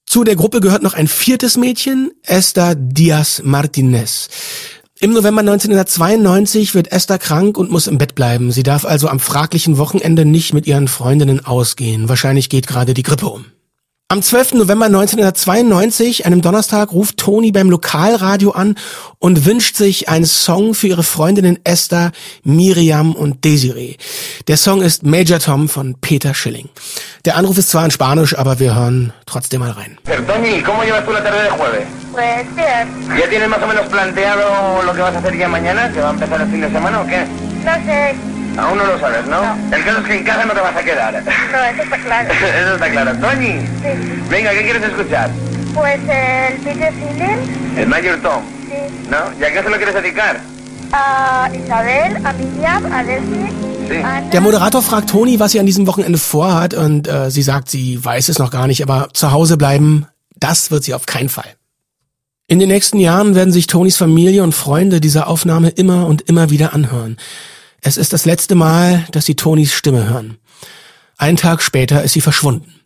Zu 0.07 0.25
der 0.25 0.37
Gruppe 0.37 0.61
gehört 0.61 0.83
noch 0.83 0.92
ein 0.92 1.09
viertes 1.09 1.57
Mädchen, 1.57 2.12
Esther 2.23 2.75
Diaz 2.75 3.40
Martinez. 3.42 4.28
Im 5.02 5.14
November 5.14 5.40
1992 5.40 6.76
wird 6.76 6.92
Esther 6.92 7.18
krank 7.18 7.59
und 7.59 7.73
muss 7.73 7.88
im 7.88 7.99
Bett 7.99 8.14
bleiben. 8.14 8.52
Sie 8.52 8.62
darf 8.62 8.85
also 8.85 9.09
am 9.09 9.18
fraglichen 9.18 9.76
Wochenende 9.76 10.25
nicht 10.25 10.54
mit 10.54 10.68
ihren 10.68 10.87
Freundinnen 10.87 11.44
ausgehen. 11.44 12.09
Wahrscheinlich 12.09 12.49
geht 12.49 12.68
gerade 12.68 12.94
die 12.94 13.02
Grippe 13.02 13.26
um. 13.26 13.47
Am 14.12 14.21
12. 14.21 14.52
November 14.57 14.85
1992, 14.85 16.26
einem 16.26 16.42
Donnerstag, 16.42 16.92
ruft 16.92 17.16
Toni 17.16 17.50
beim 17.50 17.71
Lokalradio 17.71 18.50
an 18.50 18.75
und 19.19 19.47
wünscht 19.47 19.75
sich 19.75 20.11
einen 20.11 20.26
Song 20.26 20.75
für 20.75 20.88
ihre 20.88 21.02
Freundinnen 21.02 21.59
Esther, 21.64 22.12
Miriam 22.45 23.14
und 23.14 23.42
Desiree. 23.42 23.97
Der 24.49 24.59
Song 24.59 24.83
ist 24.83 25.02
Major 25.02 25.38
Tom 25.38 25.66
von 25.66 25.95
Peter 25.99 26.35
Schilling. 26.35 26.69
Der 27.25 27.37
Anruf 27.37 27.57
ist 27.57 27.71
zwar 27.71 27.87
in 27.87 27.90
Spanisch, 27.90 28.37
aber 28.37 28.59
wir 28.59 28.75
hören 28.75 29.14
trotzdem 29.25 29.61
mal 29.61 29.71
rein. 29.71 29.97
Toni, 30.04 30.61
¿cómo 30.61 30.83
llevas 30.83 31.07
tú 31.07 31.12
la 31.12 31.25
tarde 31.25 31.45
de 31.45 31.49
jueves? 31.49 31.87
Pues 32.12 32.54
bien. 32.54 33.19
¿Ya 33.19 33.31
tienes 33.31 33.49
más 33.49 33.62
o 33.62 33.66
menos 33.66 33.88
planteado 33.88 34.83
lo 34.85 34.92
que 34.92 35.00
vas 35.00 35.14
a 35.14 35.21
hacer 35.21 35.38
ya 35.38 35.49
mañana? 35.49 35.90
¿Que 35.90 36.00
va 36.00 36.09
a 36.09 36.12
empezar 36.12 36.38
el 36.38 36.50
fin 36.50 36.61
de 36.61 36.71
semana 36.71 37.00
o 37.00 37.07
qué? 37.07 37.25
No 37.64 37.73
sé. 37.87 38.32
Aún 38.56 38.78
no 38.78 38.85
lo 38.85 38.99
sabes, 38.99 39.26
¿no? 39.26 39.40
No. 39.42 39.76
El 39.76 39.85
caso 39.85 39.99
es 40.00 40.06
que 40.06 40.16
en 40.18 40.25
casa 40.25 40.44
no 40.44 40.52
te 40.52 40.61
vas 40.61 40.76
a 40.76 40.82
quedar. 40.82 41.14
No, 41.14 41.64
eso 41.64 41.82
está 41.82 41.99
claro. 41.99 42.28
Eso 42.62 42.75
está 42.75 42.90
claro. 42.90 43.12
Tony, 43.18 43.66
Sí. 43.80 44.23
venga, 44.28 44.50
¿qué 44.52 44.62
quieres 44.62 44.82
escuchar? 44.82 45.30
Pues 45.75 46.00
el 46.00 46.59
Peter 46.61 46.92
Phillips, 46.92 47.78
El 47.78 47.87
Major 47.88 48.18
Tom, 48.21 48.42
sí. 48.68 49.09
¿no? 49.11 49.18
¿Y 49.40 49.44
a 49.44 49.52
qué 49.52 49.62
se 49.62 49.71
lo 49.71 49.76
quieres 49.76 49.94
dedicar? 49.94 50.40
A 50.92 51.49
Isabel, 51.54 52.16
a 52.26 52.32
Miriam, 52.35 52.92
a 52.92 53.02
Delphi 53.02 53.49
Der 54.32 54.40
Moderator 54.40 54.82
fragt 54.82 55.11
Toni, 55.11 55.38
was 55.40 55.52
sie 55.52 55.61
an 55.61 55.66
diesem 55.66 55.87
Wochenende 55.87 56.18
vorhat 56.18 56.73
und 56.75 57.09
äh, 57.09 57.30
sie 57.30 57.42
sagt, 57.42 57.68
sie 57.71 58.02
weiß 58.02 58.28
es 58.28 58.38
noch 58.38 58.50
gar 58.50 58.66
nicht, 58.66 58.82
aber 58.82 59.09
zu 59.12 59.32
Hause 59.32 59.56
bleiben, 59.56 60.06
das 60.37 60.71
wird 60.71 60.85
sie 60.85 60.94
auf 60.94 61.04
keinen 61.06 61.28
Fall. 61.28 61.56
In 62.49 62.59
den 62.59 62.68
nächsten 62.68 62.99
Jahren 62.99 63.35
werden 63.35 63.52
sich 63.52 63.66
Tonis 63.66 63.97
Familie 63.97 64.42
und 64.42 64.54
Freunde 64.54 65.00
dieser 65.00 65.26
Aufnahme 65.28 65.71
immer 65.71 66.06
und 66.06 66.23
immer 66.23 66.50
wieder 66.50 66.75
anhören. 66.75 67.16
Es 67.85 67.97
ist 67.97 68.12
das 68.12 68.25
letzte 68.27 68.55
Mal, 68.55 69.05
dass 69.11 69.27
sie 69.27 69.35
Tonis 69.35 69.73
Stimme 69.73 70.09
hören. 70.09 70.39
Einen 71.19 71.37
Tag 71.37 71.62
später 71.62 72.05
ist 72.05 72.12
sie 72.12 72.21
verschwunden. 72.21 72.81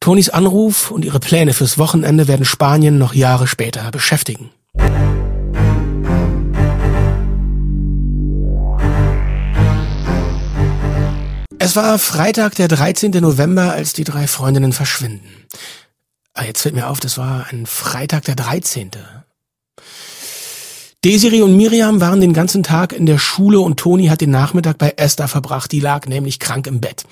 Tonis 0.00 0.30
Anruf 0.30 0.90
und 0.90 1.04
ihre 1.04 1.20
Pläne 1.20 1.52
fürs 1.52 1.76
Wochenende 1.76 2.26
werden 2.26 2.46
Spanien 2.46 2.96
noch 2.96 3.12
Jahre 3.12 3.46
später 3.46 3.90
beschäftigen. 3.90 4.50
Es 11.58 11.76
war 11.76 11.98
Freitag, 11.98 12.54
der 12.54 12.68
13. 12.68 13.10
November, 13.10 13.72
als 13.72 13.92
die 13.92 14.04
drei 14.04 14.26
Freundinnen 14.26 14.72
verschwinden. 14.72 15.28
Ah, 16.32 16.44
jetzt 16.44 16.62
fällt 16.62 16.74
mir 16.74 16.88
auf, 16.88 17.00
das 17.00 17.18
war 17.18 17.48
ein 17.50 17.66
Freitag, 17.66 18.24
der 18.24 18.36
13. 18.36 18.92
Desiree 21.06 21.42
und 21.42 21.56
Miriam 21.56 22.00
waren 22.00 22.20
den 22.20 22.32
ganzen 22.32 22.64
Tag 22.64 22.92
in 22.92 23.06
der 23.06 23.18
Schule 23.18 23.60
und 23.60 23.76
Toni 23.76 24.08
hat 24.08 24.20
den 24.20 24.32
Nachmittag 24.32 24.76
bei 24.76 24.94
Esther 24.96 25.28
verbracht. 25.28 25.70
Die 25.70 25.78
lag 25.78 26.08
nämlich 26.08 26.40
krank 26.40 26.66
im 26.66 26.80
Bett. 26.80 27.04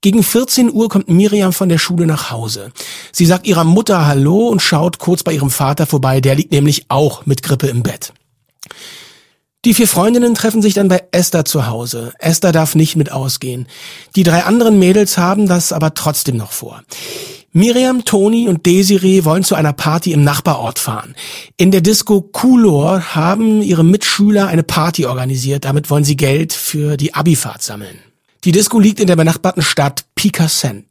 Gegen 0.00 0.24
14 0.24 0.72
Uhr 0.72 0.88
kommt 0.88 1.08
Miriam 1.08 1.52
von 1.52 1.68
der 1.68 1.78
Schule 1.78 2.04
nach 2.04 2.32
Hause. 2.32 2.72
Sie 3.12 3.24
sagt 3.24 3.46
ihrer 3.46 3.62
Mutter 3.62 4.06
Hallo 4.06 4.48
und 4.48 4.60
schaut 4.60 4.98
kurz 4.98 5.22
bei 5.22 5.32
ihrem 5.32 5.50
Vater 5.50 5.86
vorbei. 5.86 6.20
Der 6.20 6.34
liegt 6.34 6.50
nämlich 6.50 6.86
auch 6.88 7.26
mit 7.26 7.44
Grippe 7.44 7.68
im 7.68 7.84
Bett. 7.84 8.12
Die 9.64 9.74
vier 9.74 9.86
Freundinnen 9.86 10.34
treffen 10.34 10.60
sich 10.60 10.74
dann 10.74 10.88
bei 10.88 11.04
Esther 11.12 11.44
zu 11.44 11.68
Hause. 11.68 12.12
Esther 12.18 12.50
darf 12.50 12.74
nicht 12.74 12.96
mit 12.96 13.12
ausgehen. 13.12 13.68
Die 14.16 14.24
drei 14.24 14.42
anderen 14.42 14.80
Mädels 14.80 15.16
haben 15.16 15.46
das 15.46 15.72
aber 15.72 15.94
trotzdem 15.94 16.38
noch 16.38 16.50
vor. 16.50 16.82
Miriam, 17.56 18.04
Toni 18.04 18.48
und 18.48 18.66
Desiree 18.66 19.24
wollen 19.24 19.42
zu 19.42 19.54
einer 19.54 19.72
Party 19.72 20.12
im 20.12 20.22
Nachbarort 20.22 20.78
fahren. 20.78 21.14
In 21.56 21.70
der 21.70 21.80
Disco 21.80 22.20
Coolor 22.20 23.14
haben 23.14 23.62
ihre 23.62 23.82
Mitschüler 23.82 24.46
eine 24.48 24.62
Party 24.62 25.06
organisiert. 25.06 25.64
Damit 25.64 25.88
wollen 25.88 26.04
sie 26.04 26.16
Geld 26.16 26.52
für 26.52 26.98
die 26.98 27.14
Abifahrt 27.14 27.62
sammeln. 27.62 27.98
Die 28.44 28.52
Disco 28.52 28.78
liegt 28.78 29.00
in 29.00 29.06
der 29.06 29.16
benachbarten 29.16 29.62
Stadt 29.62 30.04
Picassent. 30.14 30.84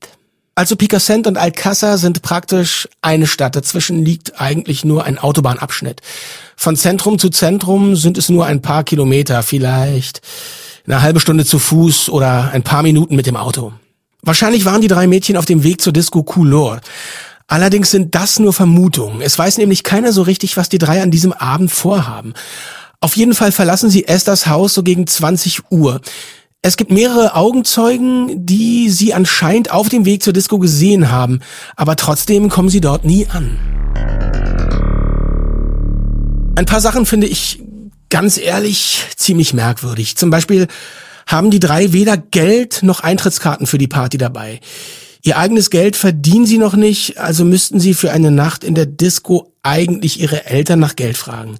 Also 0.56 0.76
Picassent 0.76 1.28
und 1.28 1.38
Alcázar 1.38 2.00
sind 2.00 2.24
praktisch 2.24 2.90
eine 3.00 3.28
Stadt. 3.28 3.56
Dazwischen 3.56 4.04
liegt 4.04 4.42
eigentlich 4.42 4.84
nur 4.84 5.04
ein 5.04 5.20
Autobahnabschnitt. 5.20 6.02
Von 6.56 6.76
Zentrum 6.76 7.20
zu 7.20 7.30
Zentrum 7.30 7.96
sind 7.96 8.18
es 8.18 8.30
nur 8.30 8.48
ein 8.48 8.64
paar 8.64 8.84
Kilometer, 8.84 9.44
vielleicht 9.44 10.22
eine 10.88 11.04
halbe 11.04 11.20
Stunde 11.20 11.46
zu 11.46 11.60
Fuß 11.60 12.10
oder 12.10 12.50
ein 12.54 12.64
paar 12.64 12.82
Minuten 12.82 13.16
mit 13.16 13.28
dem 13.28 13.36
Auto. 13.36 13.72
Wahrscheinlich 14.26 14.66
waren 14.66 14.82
die 14.82 14.88
drei 14.88 15.06
Mädchen 15.06 15.38
auf 15.38 15.46
dem 15.46 15.64
Weg 15.64 15.82
zur 15.82 15.94
Disco 15.94 16.24
Couleur. 16.24 16.82
Allerdings 17.48 17.92
sind 17.92 18.16
das 18.16 18.40
nur 18.40 18.54
Vermutungen. 18.54 19.22
Es 19.22 19.38
weiß 19.38 19.60
nämlich 19.60 19.84
keiner 19.84 20.12
so 20.12 20.24
richtig, 20.24 20.58
was 20.58 20.68
die 20.68 20.80
drei 20.80 21.04
an 21.04 21.12
diesem 21.12 21.32
Abend 21.32 21.72
vorhaben. 21.72 22.34
Auf 23.02 23.16
jeden 23.16 23.36
Fall 23.36 23.52
verlassen 23.52 23.92
sie 23.92 24.08
Esthers 24.08 24.48
Haus 24.48 24.74
so 24.74 24.82
gegen 24.82 25.06
20 25.06 25.72
Uhr. 25.72 26.02
Es 26.64 26.76
gibt 26.76 26.90
mehrere 26.90 27.36
Augenzeugen, 27.36 28.48
die 28.48 28.90
sie 28.90 29.14
anscheinend 29.14 29.70
auf 29.70 29.90
dem 29.90 30.06
Weg 30.06 30.24
zur 30.24 30.34
Disco 30.34 30.58
gesehen 30.58 31.12
haben, 31.12 31.42
aber 31.76 31.96
trotzdem 31.96 32.50
kommen 32.50 32.70
sie 32.70 32.82
dort 32.82 33.06
nie 33.06 33.28
an. 33.28 33.60
Ein 36.56 36.66
paar 36.66 36.82
Sachen 36.82 37.06
finde 37.06 37.28
ich 37.28 37.62
ganz 38.10 38.40
ehrlich 38.40 39.04
ziemlich 39.18 39.54
merkwürdig. 39.54 40.18
Zum 40.18 40.32
Beispiel 40.32 40.68
haben 41.26 41.52
die 41.52 41.60
drei 41.60 41.94
weder 41.94 42.18
Geld 42.18 42.84
noch 42.84 43.00
Eintrittskarten 43.00 43.68
für 43.68 43.78
die 43.78 43.88
Party 43.88 44.18
dabei. 44.18 44.60
Ihr 45.22 45.38
eigenes 45.38 45.72
Geld 45.72 45.96
verdienen 45.96 46.46
sie 46.46 46.60
noch 46.60 46.76
nicht, 46.76 47.18
also 47.18 47.46
müssten 47.46 47.80
sie 47.80 47.96
für 47.96 48.12
eine 48.12 48.30
Nacht 48.30 48.64
in 48.64 48.76
der 48.76 48.86
Disco 48.86 49.52
eigentlich 49.64 50.20
ihre 50.20 50.46
Eltern 50.46 50.80
nach 50.80 50.96
Geld 50.96 51.18
fragen. 51.18 51.58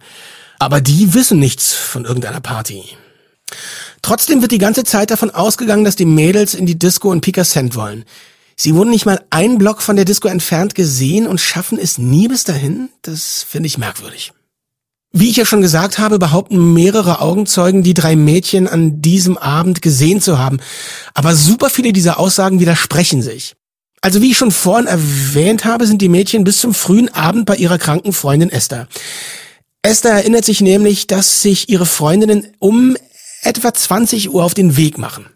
Aber 0.60 0.82
die 0.82 1.16
wissen 1.16 1.40
nichts 1.40 1.74
von 1.74 2.06
irgendeiner 2.06 2.42
Party. 2.42 2.84
Trotzdem 4.04 4.42
wird 4.42 4.52
die 4.52 4.60
ganze 4.60 4.84
Zeit 4.84 5.10
davon 5.10 5.32
ausgegangen, 5.32 5.84
dass 5.84 5.96
die 5.96 6.06
Mädels 6.06 6.54
in 6.54 6.68
die 6.68 6.78
Disco 6.78 7.12
in 7.12 7.22
Picassent 7.22 7.76
wollen. 7.76 8.06
Sie 8.56 8.76
wurden 8.76 8.92
nicht 8.92 9.08
mal 9.08 9.26
einen 9.32 9.58
Block 9.58 9.82
von 9.82 9.96
der 9.96 10.06
Disco 10.06 10.28
entfernt 10.28 10.76
gesehen 10.76 11.26
und 11.26 11.42
schaffen 11.42 11.80
es 11.80 11.98
nie 11.98 12.28
bis 12.28 12.44
dahin? 12.44 12.90
Das 13.02 13.44
finde 13.50 13.66
ich 13.66 13.80
merkwürdig. 13.80 14.32
Wie 15.18 15.30
ich 15.30 15.38
ja 15.38 15.46
schon 15.46 15.62
gesagt 15.62 15.98
habe, 15.98 16.20
behaupten 16.20 16.74
mehrere 16.74 17.22
Augenzeugen, 17.22 17.84
die 17.84 17.94
drei 17.94 18.18
Mädchen 18.18 18.68
an 18.68 19.02
diesem 19.02 19.38
Abend 19.38 19.82
gesehen 19.82 20.20
zu 20.20 20.40
haben. 20.40 20.60
Aber 21.14 21.34
super 21.38 21.70
viele 21.70 21.94
dieser 21.94 22.20
Aussagen 22.20 22.60
widersprechen 22.60 23.22
sich. 23.22 23.56
Also 24.02 24.22
wie 24.22 24.32
ich 24.32 24.38
schon 24.38 24.52
vorhin 24.52 24.88
erwähnt 24.88 25.64
habe, 25.64 25.88
sind 25.88 26.02
die 26.02 26.10
Mädchen 26.10 26.44
bis 26.44 26.58
zum 26.58 26.74
frühen 26.74 27.08
Abend 27.14 27.46
bei 27.46 27.56
ihrer 27.56 27.78
kranken 27.78 28.12
Freundin 28.12 28.50
Esther. 28.50 28.90
Esther 29.84 30.12
erinnert 30.12 30.44
sich 30.44 30.60
nämlich, 30.60 31.08
dass 31.08 31.42
sich 31.42 31.70
ihre 31.70 31.86
Freundinnen 31.86 32.48
um 32.60 32.98
etwa 33.42 33.74
20 33.74 34.32
Uhr 34.32 34.44
auf 34.44 34.54
den 34.54 34.76
Weg 34.76 34.98
machen. 34.98 35.28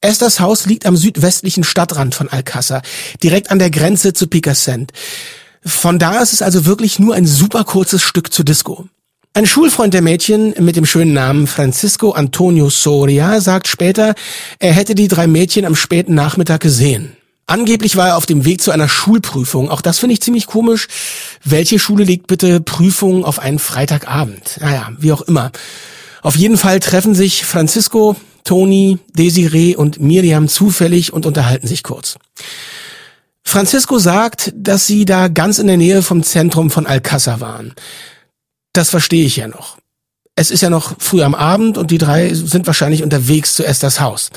Esthers 0.00 0.40
Haus 0.40 0.66
liegt 0.66 0.86
am 0.86 0.96
südwestlichen 0.96 1.62
Stadtrand 1.62 2.16
von 2.16 2.28
Alcázar, 2.30 2.82
direkt 3.22 3.52
an 3.52 3.60
der 3.60 3.70
Grenze 3.70 4.12
zu 4.12 4.26
Picassent. 4.26 4.90
Von 5.64 6.00
da 6.00 6.20
ist 6.20 6.32
es 6.32 6.42
also 6.42 6.66
wirklich 6.66 6.98
nur 6.98 7.14
ein 7.14 7.26
super 7.26 7.62
kurzes 7.62 8.02
Stück 8.02 8.32
zur 8.32 8.44
Disco. 8.44 8.88
Ein 9.36 9.46
Schulfreund 9.46 9.92
der 9.92 10.00
Mädchen 10.00 10.54
mit 10.60 10.76
dem 10.76 10.86
schönen 10.86 11.12
Namen 11.12 11.48
Francisco 11.48 12.12
Antonio 12.12 12.70
Soria 12.70 13.40
sagt 13.40 13.66
später, 13.66 14.14
er 14.60 14.72
hätte 14.72 14.94
die 14.94 15.08
drei 15.08 15.26
Mädchen 15.26 15.64
am 15.64 15.74
späten 15.74 16.14
Nachmittag 16.14 16.60
gesehen. 16.60 17.16
Angeblich 17.48 17.96
war 17.96 18.10
er 18.10 18.16
auf 18.16 18.26
dem 18.26 18.44
Weg 18.44 18.62
zu 18.62 18.70
einer 18.70 18.88
Schulprüfung. 18.88 19.70
Auch 19.70 19.80
das 19.80 19.98
finde 19.98 20.12
ich 20.12 20.22
ziemlich 20.22 20.46
komisch. 20.46 20.86
Welche 21.42 21.80
Schule 21.80 22.04
legt 22.04 22.28
bitte 22.28 22.60
Prüfungen 22.60 23.24
auf 23.24 23.40
einen 23.40 23.58
Freitagabend? 23.58 24.58
Naja, 24.60 24.92
wie 25.00 25.10
auch 25.10 25.22
immer. 25.22 25.50
Auf 26.22 26.36
jeden 26.36 26.56
Fall 26.56 26.78
treffen 26.78 27.16
sich 27.16 27.44
Francisco, 27.44 28.14
Toni, 28.44 29.00
Desiree 29.14 29.74
und 29.74 29.98
Miriam 29.98 30.46
zufällig 30.46 31.12
und 31.12 31.26
unterhalten 31.26 31.66
sich 31.66 31.82
kurz. 31.82 32.18
Francisco 33.42 33.98
sagt, 33.98 34.52
dass 34.54 34.86
sie 34.86 35.04
da 35.04 35.26
ganz 35.26 35.58
in 35.58 35.66
der 35.66 35.76
Nähe 35.76 36.02
vom 36.02 36.22
Zentrum 36.22 36.70
von 36.70 36.86
Alcázar 36.86 37.40
waren. 37.40 37.74
Das 38.74 38.90
verstehe 38.90 39.24
ich 39.24 39.36
ja 39.36 39.48
noch. 39.48 39.78
Es 40.36 40.50
ist 40.50 40.60
ja 40.60 40.68
noch 40.68 40.96
früh 40.98 41.22
am 41.22 41.34
Abend 41.34 41.78
und 41.78 41.90
die 41.90 41.98
drei 41.98 42.34
sind 42.34 42.66
wahrscheinlich 42.66 43.02
unterwegs 43.02 43.54
zu 43.54 43.64
Esthers 43.64 44.00
Haus. 44.00 44.30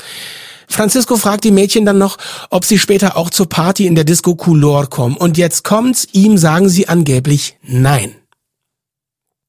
Francisco 0.68 1.16
fragt 1.16 1.44
die 1.44 1.50
Mädchen 1.50 1.84
dann 1.84 1.98
noch, 1.98 2.18
ob 2.50 2.64
sie 2.64 2.78
später 2.78 3.16
auch 3.16 3.30
zur 3.30 3.48
Party 3.48 3.86
in 3.86 3.94
der 3.94 4.04
Disco 4.04 4.36
Couleur 4.36 4.86
kommen. 4.86 5.16
Und 5.16 5.36
jetzt 5.38 5.64
kommt's, 5.64 6.06
ihm 6.12 6.38
sagen 6.38 6.68
sie 6.68 6.88
angeblich 6.88 7.56
nein. 7.62 8.14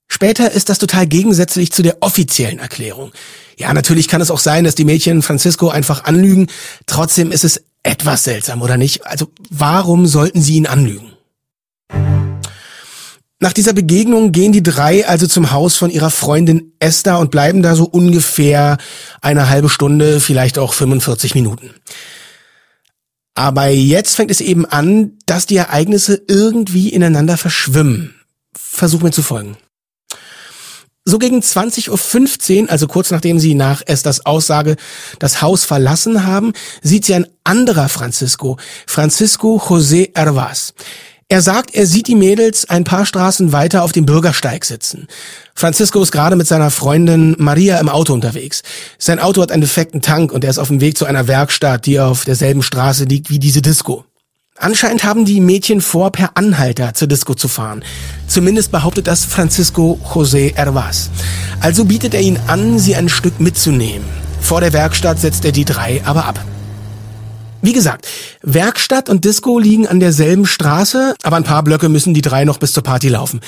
Später 0.08 0.51
ist 0.51 0.69
das 0.69 0.79
total 0.79 1.05
gegensätzlich 1.05 1.72
zu 1.72 1.84
der 1.84 1.98
offiziellen 2.01 2.58
Erklärung. 2.58 3.12
Ja, 3.58 3.72
natürlich 3.74 4.08
kann 4.08 4.22
es 4.22 4.31
auch 4.31 4.39
sein, 4.39 4.63
dass 4.63 4.74
die 4.74 4.86
Mädchen 4.86 5.22
Francisco 5.22 5.69
einfach 5.69 6.05
anlügen. 6.05 6.48
Trotzdem 6.88 7.31
ist 7.31 7.43
es 7.43 7.63
etwas 7.84 8.24
seltsam, 8.24 8.63
oder 8.63 8.77
nicht? 8.77 9.05
Also 9.05 9.31
warum 9.51 10.08
sollten 10.08 10.41
sie 10.41 10.55
ihn 10.55 10.65
anlügen? 10.65 11.08
Nach 13.41 13.53
dieser 13.53 13.72
Begegnung 13.72 14.34
gehen 14.34 14.51
die 14.51 14.63
drei 14.63 15.08
also 15.08 15.25
zum 15.25 15.51
Haus 15.51 15.77
von 15.77 15.89
ihrer 15.89 16.10
Freundin 16.10 16.74
Esther 16.79 17.19
und 17.19 17.31
bleiben 17.31 17.63
da 17.63 17.74
so 17.74 17.86
ungefähr 17.86 18.77
eine 19.22 19.50
halbe 19.50 19.69
Stunde, 19.69 20.19
vielleicht 20.19 20.60
auch 20.60 20.74
45 20.74 21.36
Minuten. 21.36 21.74
Aber 23.36 23.67
jetzt 23.67 24.17
fängt 24.17 24.31
es 24.31 24.41
eben 24.41 24.65
an, 24.65 25.13
dass 25.25 25.46
die 25.46 25.55
Ereignisse 25.55 26.22
irgendwie 26.27 26.89
ineinander 26.89 27.38
verschwimmen. 27.38 28.13
Versuch 28.53 29.01
mir 29.01 29.12
zu 29.12 29.24
folgen. 29.24 29.55
So 31.05 31.17
gegen 31.17 31.39
20.15 31.39 32.63
Uhr, 32.63 32.69
also 32.69 32.88
kurz 32.88 33.10
nachdem 33.10 33.39
sie 33.39 33.55
nach 33.55 33.81
Esthers 33.86 34.25
Aussage 34.25 34.75
das 35.19 35.41
Haus 35.41 35.63
verlassen 35.63 36.25
haben, 36.25 36.51
sieht 36.81 37.05
sie 37.05 37.15
ein 37.15 37.27
anderer 37.46 37.88
Francisco, 37.88 38.58
Francisco 38.86 39.58
José 39.65 40.12
Hervas. 40.13 40.74
Er 41.31 41.43
sagt, 41.43 41.75
er 41.75 41.86
sieht 41.86 42.07
die 42.07 42.15
Mädels 42.15 42.67
ein 42.67 42.86
paar 42.86 43.05
Straßen 43.05 43.51
weiter 43.51 43.83
auf 43.83 43.91
dem 43.91 44.07
Bürgersteig 44.07 44.65
sitzen. 44.65 45.07
Francisco 45.53 46.01
ist 46.01 46.12
gerade 46.12 46.36
mit 46.36 46.48
seiner 46.48 46.71
Freundin 46.71 47.36
Maria 47.38 47.77
im 47.79 47.88
Auto 47.88 48.15
unterwegs. 48.15 48.63
Sein 48.98 49.19
Auto 49.19 49.39
hat 49.43 49.51
einen 49.51 49.62
defekten 49.62 50.01
Tank 50.01 50.31
und 50.31 50.43
er 50.43 50.50
ist 50.50 50.57
auf 50.57 50.69
dem 50.69 50.81
Weg 50.81 50.98
zu 50.98 51.05
einer 51.05 51.27
Werkstatt, 51.27 51.86
die 51.86 52.00
auf 52.00 52.25
derselben 52.25 52.63
Straße 52.63 53.03
liegt 53.03 53.29
wie 53.29 53.38
diese 53.38 53.62
Disco. 53.62 54.05
Anscheinend 54.57 55.03
haben 55.03 55.24
die 55.24 55.39
Mädchen 55.39 55.81
vor, 55.81 56.12
per 56.12 56.31
Anhalter 56.36 56.95
zur 56.95 57.07
Disco 57.07 57.36
zu 57.36 57.48
fahren. 57.48 57.83
Zumindest 58.27 58.71
behauptet 58.71 59.05
das 59.05 59.24
Francisco 59.24 60.00
José 60.03 60.55
Hervas. 60.55 61.12
Also 61.59 61.86
bietet 61.86 62.15
er 62.15 62.21
ihnen 62.21 62.39
an, 62.48 62.79
sie 62.79 62.95
ein 62.95 63.07
Stück 63.07 63.39
mitzunehmen. 63.39 64.07
Vor 64.41 64.62
der 64.62 64.74
Werkstatt 64.74 65.19
setzt 65.19 65.45
er 65.45 65.51
die 65.51 65.65
drei 65.65 66.01
aber 66.05 66.25
ab. 66.25 66.43
Wie 67.61 67.73
gesagt, 67.73 68.07
Werkstatt 68.41 69.09
und 69.09 69.25
Disco 69.25 69.59
liegen 69.59 69.87
an 69.87 69.99
derselben 69.99 70.45
Straße, 70.45 71.15
aber 71.23 71.35
ein 71.35 71.43
paar 71.43 71.63
Blöcke 71.63 71.89
müssen 71.89 72.13
die 72.13 72.21
drei 72.21 72.45
noch 72.45 72.57
bis 72.57 72.73
zur 72.73 72.83
Party 72.83 73.09
laufen. 73.09 73.41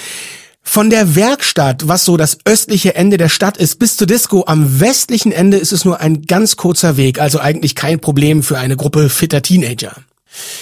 Von 0.64 0.90
der 0.90 1.16
Werkstatt, 1.16 1.88
was 1.88 2.06
so 2.06 2.18
das 2.18 2.38
östliche 2.46 2.96
Ende 2.96 3.18
der 3.18 3.30
Stadt 3.30 3.58
ist, 3.58 3.80
bis 3.80 3.98
zur 3.98 4.08
Disco 4.08 4.44
am 4.46 4.80
westlichen 4.80 5.32
Ende 5.32 5.58
ist 5.58 5.72
es 5.72 5.86
nur 5.86 6.00
ein 6.02 6.24
ganz 6.24 6.56
kurzer 6.56 6.98
Weg, 6.98 7.20
also 7.20 7.40
eigentlich 7.40 7.76
kein 7.76 8.00
Problem 8.00 8.44
für 8.44 8.58
eine 8.58 8.78
Gruppe 8.78 9.10
fitter 9.10 9.42
Teenager. 9.42 9.96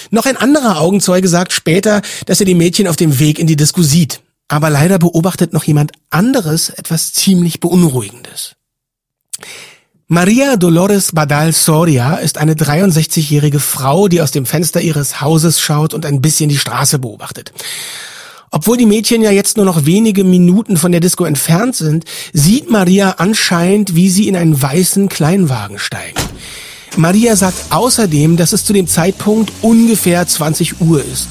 Noch 0.10 0.26
ein 0.26 0.38
anderer 0.38 0.80
Augenzeuge 0.80 1.28
sagt 1.28 1.52
später, 1.52 2.02
dass 2.26 2.40
er 2.40 2.46
die 2.46 2.56
Mädchen 2.56 2.88
auf 2.88 2.96
dem 2.96 3.20
Weg 3.20 3.40
in 3.40 3.48
die 3.48 3.56
Disco 3.56 3.84
sieht. 3.84 4.22
Aber 4.48 4.70
leider 4.72 4.98
beobachtet 4.98 5.54
noch 5.54 5.64
jemand 5.64 5.92
anderes 6.10 6.70
etwas 6.70 7.14
ziemlich 7.14 7.60
Beunruhigendes. 7.60 8.56
Maria 10.12 10.56
Dolores 10.56 11.12
Badal 11.12 11.54
Soria 11.54 12.16
ist 12.16 12.40
eine 12.40 12.56
63-jährige 12.56 13.60
Frau, 13.60 14.08
die 14.08 14.24
aus 14.24 14.32
dem 14.32 14.48
Fenster 14.48 14.82
ihres 14.82 15.22
Hauses 15.22 15.62
schaut 15.62 15.94
und 15.94 16.04
ein 16.04 16.20
bisschen 16.20 16.50
die 16.50 16.58
Straße 16.58 16.98
beobachtet. 16.98 17.54
Obwohl 18.50 18.78
die 18.78 18.88
Mädchen 18.88 19.22
ja 19.22 19.30
jetzt 19.30 19.58
nur 19.58 19.68
noch 19.68 19.86
wenige 19.86 20.24
Minuten 20.24 20.78
von 20.78 20.92
der 20.92 21.00
Disco 21.00 21.26
entfernt 21.26 21.76
sind, 21.76 22.06
sieht 22.34 22.72
Maria 22.72 23.18
anscheinend, 23.20 23.94
wie 23.94 24.10
sie 24.10 24.28
in 24.28 24.36
einen 24.36 24.60
weißen 24.60 25.10
Kleinwagen 25.10 25.78
steigen. 25.78 26.20
Maria 26.98 27.36
sagt 27.36 27.72
außerdem, 27.72 28.36
dass 28.36 28.52
es 28.52 28.66
zu 28.66 28.74
dem 28.74 28.88
Zeitpunkt 28.88 29.52
ungefähr 29.62 30.26
20 30.26 30.82
Uhr 30.82 31.06
ist, 31.06 31.28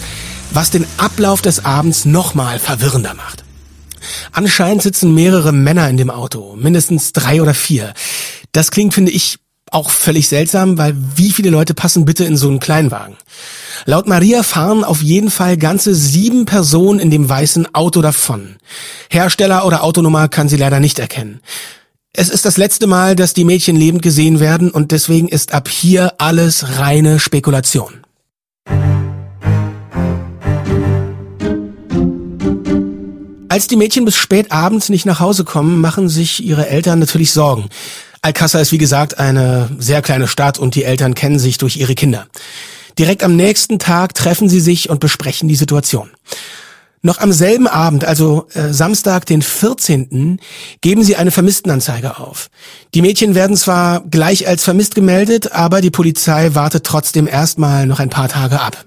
was 0.53 0.71
den 0.71 0.87
Ablauf 0.99 1.43
des 1.43 1.65
Abends 1.65 2.05
nochmal 2.05 2.61
verwirrender 2.61 3.15
macht. 3.15 3.43
Anscheinend 4.31 4.83
sitzen 4.83 5.15
mehrere 5.15 5.51
Männer 5.51 5.91
in 5.91 5.97
dem 5.97 6.11
Auto, 6.11 6.55
mindestens 6.57 7.13
drei 7.13 7.43
oder 7.43 7.55
vier. 7.55 7.93
Das 8.53 8.71
klingt, 8.71 8.95
finde 8.95 9.13
ich, 9.13 9.39
auch 9.71 9.91
völlig 9.91 10.29
seltsam, 10.29 10.79
weil 10.79 10.97
wie 11.17 11.31
viele 11.31 11.51
Leute 11.51 11.75
passen 11.75 12.05
bitte 12.05 12.25
in 12.25 12.37
so 12.37 12.49
einen 12.49 12.61
Kleinwagen? 12.61 13.17
Laut 13.85 14.09
Maria 14.09 14.43
fahren 14.43 14.85
auf 14.85 15.03
jeden 15.03 15.31
Fall 15.31 15.57
ganze 15.57 15.95
sieben 15.95 16.47
Personen 16.47 16.99
in 16.99 17.11
dem 17.11 17.29
weißen 17.29 17.75
Auto 17.75 18.01
davon. 18.01 18.57
Hersteller 19.11 19.67
oder 19.67 19.85
Autonummer 19.85 20.29
kann 20.29 20.49
sie 20.49 20.57
leider 20.57 20.81
nicht 20.81 20.99
erkennen. 20.99 21.41
Es 22.13 22.31
ist 22.31 22.45
das 22.45 22.57
letzte 22.57 22.87
Mal, 22.87 23.15
dass 23.15 23.35
die 23.35 23.45
Mädchen 23.45 23.77
lebend 23.77 24.03
gesehen 24.03 24.41
werden 24.41 24.71
und 24.71 24.91
deswegen 24.91 25.29
ist 25.29 25.53
ab 25.53 25.69
hier 25.69 26.15
alles 26.19 26.79
reine 26.79 27.21
Spekulation. 27.21 28.05
Als 33.51 33.67
die 33.67 33.77
Mädchen 33.77 34.05
bis 34.05 34.17
spät 34.17 34.53
abends 34.53 34.89
nicht 34.89 35.07
nach 35.07 35.21
Hause 35.21 35.45
kommen, 35.45 35.81
machen 35.81 36.09
sich 36.09 36.45
ihre 36.45 36.69
Eltern 36.69 36.99
natürlich 36.99 37.33
Sorgen. 37.33 37.69
Alcázar 38.23 38.61
ist 38.61 38.73
wie 38.73 38.79
gesagt 38.79 39.19
eine 39.19 39.71
sehr 39.79 40.03
kleine 40.03 40.29
Stadt 40.29 40.59
und 40.59 40.75
die 40.75 40.85
Eltern 40.85 41.15
kennen 41.15 41.39
sich 41.39 41.59
durch 41.59 41.77
ihre 41.77 41.95
Kinder. 41.95 42.27
Direkt 42.99 43.23
am 43.23 43.37
nächsten 43.37 43.79
Tag 43.79 44.15
treffen 44.15 44.49
sie 44.49 44.61
sich 44.61 44.91
und 44.91 45.01
besprechen 45.01 45.49
die 45.49 45.57
Situation. 45.57 46.11
Noch 47.01 47.19
am 47.19 47.33
selben 47.33 47.69
Abend, 47.69 48.05
also 48.05 48.49
äh, 48.55 48.73
Samstag, 48.73 49.25
den 49.25 49.41
14., 49.41 50.41
geben 50.81 51.05
sie 51.05 51.15
eine 51.15 51.31
Vermisstenanzeige 51.31 52.19
auf. 52.19 52.49
Die 52.93 53.03
Mädchen 53.03 53.37
werden 53.37 53.57
zwar 53.57 54.01
gleich 54.01 54.49
als 54.49 54.65
vermisst 54.65 54.97
gemeldet, 54.97 55.53
aber 55.53 55.81
die 55.81 55.93
Polizei 55.93 56.55
wartet 56.55 56.85
trotzdem 56.85 57.29
erstmal 57.29 57.87
noch 57.87 58.01
ein 58.01 58.11
paar 58.11 58.29
Tage 58.29 58.61
ab. 58.61 58.85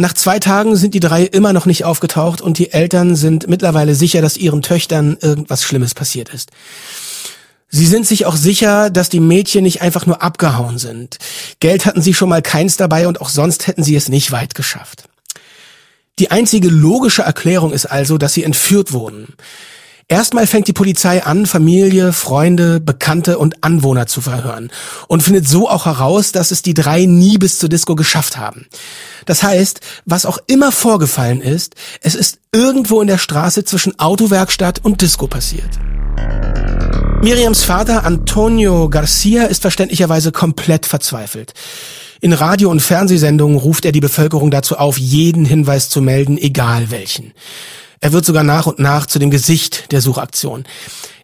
Nach 0.00 0.12
zwei 0.12 0.38
Tagen 0.38 0.76
sind 0.76 0.94
die 0.94 1.00
drei 1.00 1.24
immer 1.24 1.52
noch 1.52 1.66
nicht 1.66 1.84
aufgetaucht 1.84 2.40
und 2.40 2.56
die 2.58 2.70
Eltern 2.70 3.16
sind 3.16 3.48
mittlerweile 3.48 3.96
sicher, 3.96 4.22
dass 4.22 4.36
ihren 4.36 4.62
Töchtern 4.62 5.16
irgendwas 5.20 5.64
Schlimmes 5.64 5.94
passiert 5.94 6.28
ist. 6.28 6.52
Sie 7.70 7.86
sind 7.86 8.06
sich 8.06 8.24
auch 8.24 8.36
sicher, 8.36 8.88
dass 8.90 9.10
die 9.10 9.20
Mädchen 9.20 9.62
nicht 9.62 9.82
einfach 9.82 10.06
nur 10.06 10.22
abgehauen 10.22 10.78
sind. 10.78 11.18
Geld 11.60 11.84
hatten 11.84 12.00
sie 12.00 12.14
schon 12.14 12.30
mal 12.30 12.42
keins 12.42 12.76
dabei 12.76 13.06
und 13.08 13.20
auch 13.20 13.28
sonst 13.28 13.66
hätten 13.66 13.82
sie 13.82 13.96
es 13.96 14.08
nicht 14.08 14.32
weit 14.32 14.54
geschafft. 14.54 15.04
Die 16.18 16.30
einzige 16.30 16.68
logische 16.68 17.22
Erklärung 17.22 17.72
ist 17.72 17.86
also, 17.86 18.18
dass 18.18 18.32
sie 18.32 18.42
entführt 18.42 18.92
wurden. 18.92 19.34
Erstmal 20.10 20.46
fängt 20.46 20.66
die 20.66 20.72
Polizei 20.72 21.22
an, 21.22 21.44
Familie, 21.44 22.14
Freunde, 22.14 22.80
Bekannte 22.80 23.38
und 23.38 23.62
Anwohner 23.62 24.06
zu 24.06 24.22
verhören 24.22 24.70
und 25.06 25.22
findet 25.22 25.46
so 25.46 25.68
auch 25.68 25.84
heraus, 25.84 26.32
dass 26.32 26.50
es 26.50 26.62
die 26.62 26.72
drei 26.72 27.04
nie 27.04 27.36
bis 27.36 27.58
zur 27.58 27.68
Disco 27.68 27.94
geschafft 27.94 28.38
haben. 28.38 28.66
Das 29.26 29.42
heißt, 29.42 29.80
was 30.06 30.24
auch 30.24 30.38
immer 30.46 30.72
vorgefallen 30.72 31.42
ist, 31.42 31.74
es 32.00 32.14
ist 32.14 32.38
irgendwo 32.52 33.02
in 33.02 33.06
der 33.06 33.18
Straße 33.18 33.64
zwischen 33.64 33.98
Autowerkstatt 33.98 34.82
und 34.82 35.02
Disco 35.02 35.26
passiert. 35.26 35.78
Miriams 37.22 37.64
Vater 37.64 38.04
Antonio 38.04 38.88
Garcia 38.88 39.44
ist 39.44 39.62
verständlicherweise 39.62 40.32
komplett 40.32 40.86
verzweifelt. 40.86 41.52
In 42.20 42.32
Radio- 42.32 42.70
und 42.70 42.80
Fernsehsendungen 42.80 43.58
ruft 43.58 43.84
er 43.84 43.92
die 43.92 44.00
Bevölkerung 44.00 44.50
dazu 44.50 44.76
auf, 44.78 44.98
jeden 44.98 45.44
Hinweis 45.44 45.88
zu 45.88 46.00
melden, 46.00 46.38
egal 46.38 46.90
welchen. 46.90 47.32
Er 48.00 48.12
wird 48.12 48.24
sogar 48.24 48.44
nach 48.44 48.66
und 48.66 48.78
nach 48.78 49.06
zu 49.06 49.18
dem 49.18 49.30
Gesicht 49.30 49.92
der 49.92 50.00
Suchaktion. 50.00 50.64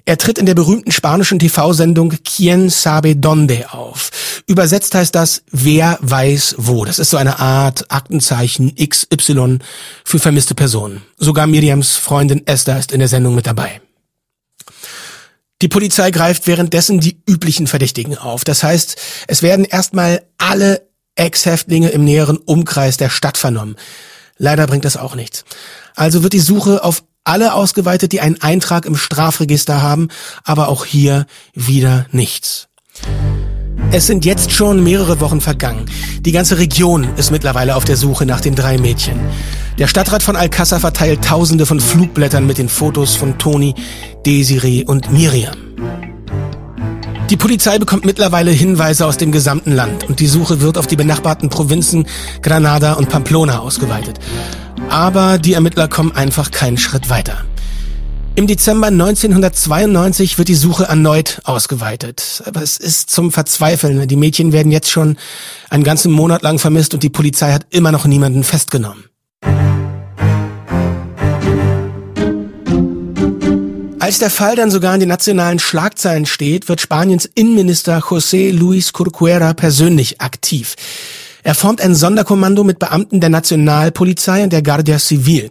Er 0.05 0.19
tritt 0.19 0.39
in 0.39 0.45
der 0.45 0.55
berühmten 0.55 0.93
spanischen 0.93 1.39
TV-Sendung 1.39 2.13
Quien 2.25 2.69
sabe 2.69 3.17
donde 3.17 3.73
auf. 3.73 4.11
Übersetzt 4.47 4.95
heißt 4.95 5.15
das 5.15 5.43
Wer 5.51 5.99
weiß 6.03 6.57
wo. 6.59 6.85
Das 6.85 6.99
ist 6.99 7.11
so 7.11 7.17
eine 7.17 7.39
Art 7.39 7.91
Aktenzeichen 7.91 8.75
XY 8.77 9.61
für 10.05 10.19
vermisste 10.19 10.55
Personen. 10.55 11.03
Sogar 11.17 11.47
Miriams 11.47 11.97
Freundin 11.97 12.47
Esther 12.47 12.79
ist 12.79 12.93
in 12.93 12.99
der 12.99 13.09
Sendung 13.09 13.35
mit 13.35 13.47
dabei. 13.47 13.81
Die 15.63 15.69
Polizei 15.69 16.11
greift 16.11 16.47
währenddessen 16.47 17.01
die 17.01 17.23
üblichen 17.29 17.67
Verdächtigen 17.67 18.19
auf. 18.19 18.45
Das 18.45 18.63
heißt, 18.63 18.97
es 19.29 19.43
werden 19.43 19.65
erstmal 19.65 20.23
alle 20.39 20.89
Ex-Häftlinge 21.17 21.91
im 21.91 22.05
näheren 22.05 22.39
Umkreis 22.39 22.97
der 22.97 23.09
Stadt 23.09 23.39
vernommen. 23.39 23.77
Leider 24.37 24.67
bringt 24.67 24.85
das 24.85 24.97
auch 24.97 25.15
nichts. 25.15 25.45
Also 25.95 26.23
wird 26.23 26.33
die 26.33 26.41
Suche 26.41 26.83
auf 26.83 27.05
alle 27.23 27.55
ausgeweitet, 27.55 28.13
die 28.13 28.21
einen 28.21 28.41
Eintrag 28.43 28.85
im 28.85 28.97
Strafregister 28.97 29.81
haben, 29.81 30.09
aber 30.43 30.69
auch 30.69 30.85
hier 30.85 31.27
wieder 31.55 32.07
nichts. 32.11 32.69
Es 33.91 34.07
sind 34.07 34.25
jetzt 34.25 34.51
schon 34.51 34.83
mehrere 34.83 35.21
Wochen 35.21 35.41
vergangen. 35.41 35.87
Die 36.21 36.33
ganze 36.33 36.59
Region 36.59 37.07
ist 37.17 37.31
mittlerweile 37.31 37.77
auf 37.77 37.85
der 37.85 37.97
Suche 37.97 38.27
nach 38.27 38.41
den 38.41 38.55
drei 38.55 38.79
Mädchen. 38.79 39.21
Der 39.79 39.87
Stadtrat 39.87 40.23
von 40.23 40.37
Alcázar 40.37 40.81
verteilt 40.81 41.25
tausende 41.25 41.67
von 41.67 41.81
Flugblättern 41.81 42.47
mit 42.47 42.59
den 42.59 42.69
Fotos 42.69 43.15
von 43.15 43.39
Toni, 43.39 43.75
Desiree 44.27 44.85
und 44.85 45.13
Miriam. 45.13 45.57
Die 47.31 47.37
Polizei 47.37 47.79
bekommt 47.79 48.05
mittlerweile 48.05 48.51
Hinweise 48.51 49.07
aus 49.07 49.17
dem 49.17 49.33
gesamten 49.33 49.73
Land 49.73 50.05
und 50.09 50.21
die 50.21 50.27
Suche 50.27 50.61
wird 50.61 50.77
auf 50.77 50.87
die 50.87 50.97
benachbarten 50.97 51.49
Provinzen 51.49 52.07
Granada 52.43 52.95
und 52.95 53.09
Pamplona 53.09 53.61
ausgeweitet. 53.61 54.19
Aber 54.91 55.39
die 55.39 55.55
Ermittler 55.55 55.89
kommen 55.89 56.13
einfach 56.13 56.51
keinen 56.51 56.79
Schritt 56.79 57.09
weiter. 57.09 57.45
Im 58.37 58.49
Dezember 58.49 58.89
1992 58.89 60.39
wird 60.39 60.49
die 60.49 60.57
Suche 60.57 60.87
erneut 60.87 61.41
ausgeweitet. 61.45 62.43
Aber 62.47 62.63
es 62.63 62.79
ist 62.79 63.11
zum 63.11 63.31
Verzweifeln. 63.31 64.09
Die 64.09 64.17
Mädchen 64.17 64.53
werden 64.53 64.73
jetzt 64.73 64.91
schon 64.91 65.17
einen 65.71 65.85
ganzen 65.85 66.11
Monat 66.11 66.43
lang 66.43 66.59
vermisst 66.59 66.95
und 66.95 67.05
die 67.05 67.11
Polizei 67.11 67.53
hat 67.53 67.65
immer 67.71 67.93
noch 67.93 68.07
niemanden 68.07 68.43
festgenommen. 68.43 69.05
Als 74.01 74.19
der 74.19 74.31
Fall 74.31 74.57
dann 74.57 74.73
sogar 74.73 74.95
in 74.95 75.01
den 75.01 75.09
nationalen 75.09 75.61
Schlagzeilen 75.61 76.27
steht, 76.27 76.69
wird 76.69 76.81
Spaniens 76.81 77.31
Innenminister 77.37 78.01
José 78.01 78.53
Luis 78.53 78.93
Corcuera 78.93 79.55
persönlich 79.55 80.21
aktiv. 80.21 80.75
Er 81.45 81.55
formt 81.55 81.83
ein 81.83 81.95
Sonderkommando 81.95 82.65
mit 82.65 82.79
Beamten 82.79 83.21
der 83.21 83.29
Nationalpolizei 83.29 84.45
und 84.45 84.53
der 84.53 84.63
Guardia 84.63 84.99
Civil. 84.99 85.51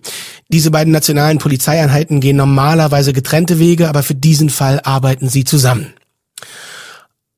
Diese 0.50 0.72
beiden 0.72 0.92
nationalen 0.92 1.38
Polizeieinheiten 1.38 2.20
gehen 2.20 2.36
normalerweise 2.36 3.14
getrennte 3.14 3.60
Wege, 3.60 3.88
aber 3.88 4.02
für 4.02 4.16
diesen 4.16 4.50
Fall 4.50 4.82
arbeiten 4.84 5.30
sie 5.30 5.44
zusammen. 5.44 5.94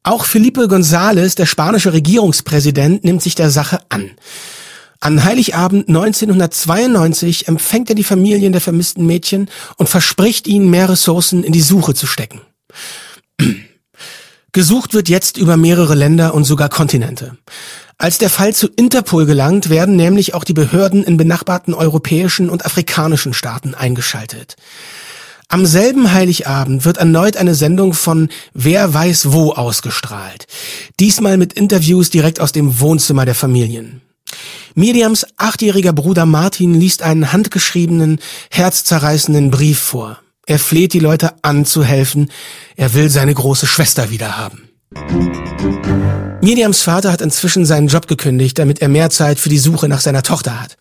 Auch 0.03 0.23
Felipe 0.23 0.67
González, 0.67 1.35
der 1.35 1.47
spanische 1.47 1.91
Regierungspräsident, 1.91 3.03
nimmt 3.03 3.21
sich 3.21 3.35
der 3.35 3.49
Sache 3.49 3.79
an. 3.89 4.11
An 5.01 5.25
Heiligabend 5.25 5.89
1992 5.89 7.49
empfängt 7.49 7.89
er 7.89 7.95
die 7.95 8.05
Familien 8.05 8.53
der 8.53 8.61
vermissten 8.61 9.05
Mädchen 9.05 9.49
und 9.75 9.89
verspricht 9.89 10.47
ihnen 10.47 10.69
mehr 10.69 10.87
Ressourcen 10.87 11.43
in 11.43 11.51
die 11.51 11.61
Suche 11.61 11.93
zu 11.93 12.07
stecken. 12.07 12.39
Gesucht 14.53 14.93
wird 14.93 15.09
jetzt 15.09 15.37
über 15.37 15.57
mehrere 15.57 15.95
Länder 15.95 16.33
und 16.33 16.45
sogar 16.45 16.69
Kontinente. 16.69 17.37
Als 17.97 18.17
der 18.17 18.29
Fall 18.29 18.53
zu 18.53 18.67
Interpol 18.67 19.25
gelangt, 19.25 19.69
werden 19.69 19.95
nämlich 19.95 20.33
auch 20.33 20.43
die 20.43 20.53
Behörden 20.53 21.03
in 21.03 21.17
benachbarten 21.17 21.73
europäischen 21.73 22.49
und 22.49 22.65
afrikanischen 22.65 23.33
Staaten 23.33 23.73
eingeschaltet. 23.73 24.57
Am 25.47 25.65
selben 25.65 26.11
Heiligabend 26.11 26.85
wird 26.85 26.97
erneut 26.97 27.37
eine 27.37 27.55
Sendung 27.55 27.93
von 27.93 28.29
Wer 28.53 28.93
weiß 28.93 29.31
wo 29.31 29.53
ausgestrahlt. 29.53 30.47
Diesmal 30.99 31.37
mit 31.37 31.53
Interviews 31.53 32.09
direkt 32.09 32.39
aus 32.39 32.51
dem 32.51 32.79
Wohnzimmer 32.79 33.25
der 33.25 33.35
Familien. 33.35 34.01
Miriams 34.73 35.25
achtjähriger 35.37 35.93
Bruder 35.93 36.25
Martin 36.25 36.73
liest 36.73 37.03
einen 37.03 37.31
handgeschriebenen, 37.31 38.19
herzzerreißenden 38.49 39.51
Brief 39.51 39.79
vor. 39.79 40.19
Er 40.45 40.59
fleht 40.59 40.93
die 40.93 40.99
Leute 40.99 41.33
an 41.43 41.63
zu 41.63 41.83
helfen. 41.83 42.31
Er 42.75 42.93
will 42.93 43.09
seine 43.09 43.33
große 43.33 43.67
Schwester 43.67 44.09
wiederhaben. 44.09 44.69
Miriams 46.41 46.81
Vater 46.81 47.11
hat 47.11 47.21
inzwischen 47.21 47.65
seinen 47.65 47.87
Job 47.87 48.07
gekündigt, 48.07 48.59
damit 48.59 48.81
er 48.81 48.87
mehr 48.87 49.09
Zeit 49.09 49.39
für 49.39 49.49
die 49.49 49.57
Suche 49.57 49.87
nach 49.87 50.01
seiner 50.01 50.23
Tochter 50.23 50.61
hat. 50.61 50.77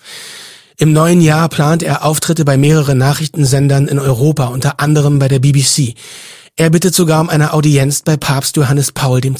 Im 0.76 0.92
neuen 0.92 1.20
Jahr 1.20 1.48
plant 1.48 1.82
er 1.82 2.04
Auftritte 2.04 2.44
bei 2.44 2.56
mehreren 2.56 2.98
Nachrichtensendern 2.98 3.88
in 3.88 3.98
Europa, 3.98 4.46
unter 4.46 4.80
anderem 4.80 5.18
bei 5.18 5.28
der 5.28 5.38
BBC. 5.38 5.94
Er 6.56 6.70
bittet 6.70 6.94
sogar 6.94 7.20
um 7.20 7.28
eine 7.28 7.52
Audienz 7.52 8.02
bei 8.02 8.16
Papst 8.16 8.56
Johannes 8.56 8.92
Paul 8.92 9.24
II. 9.24 9.34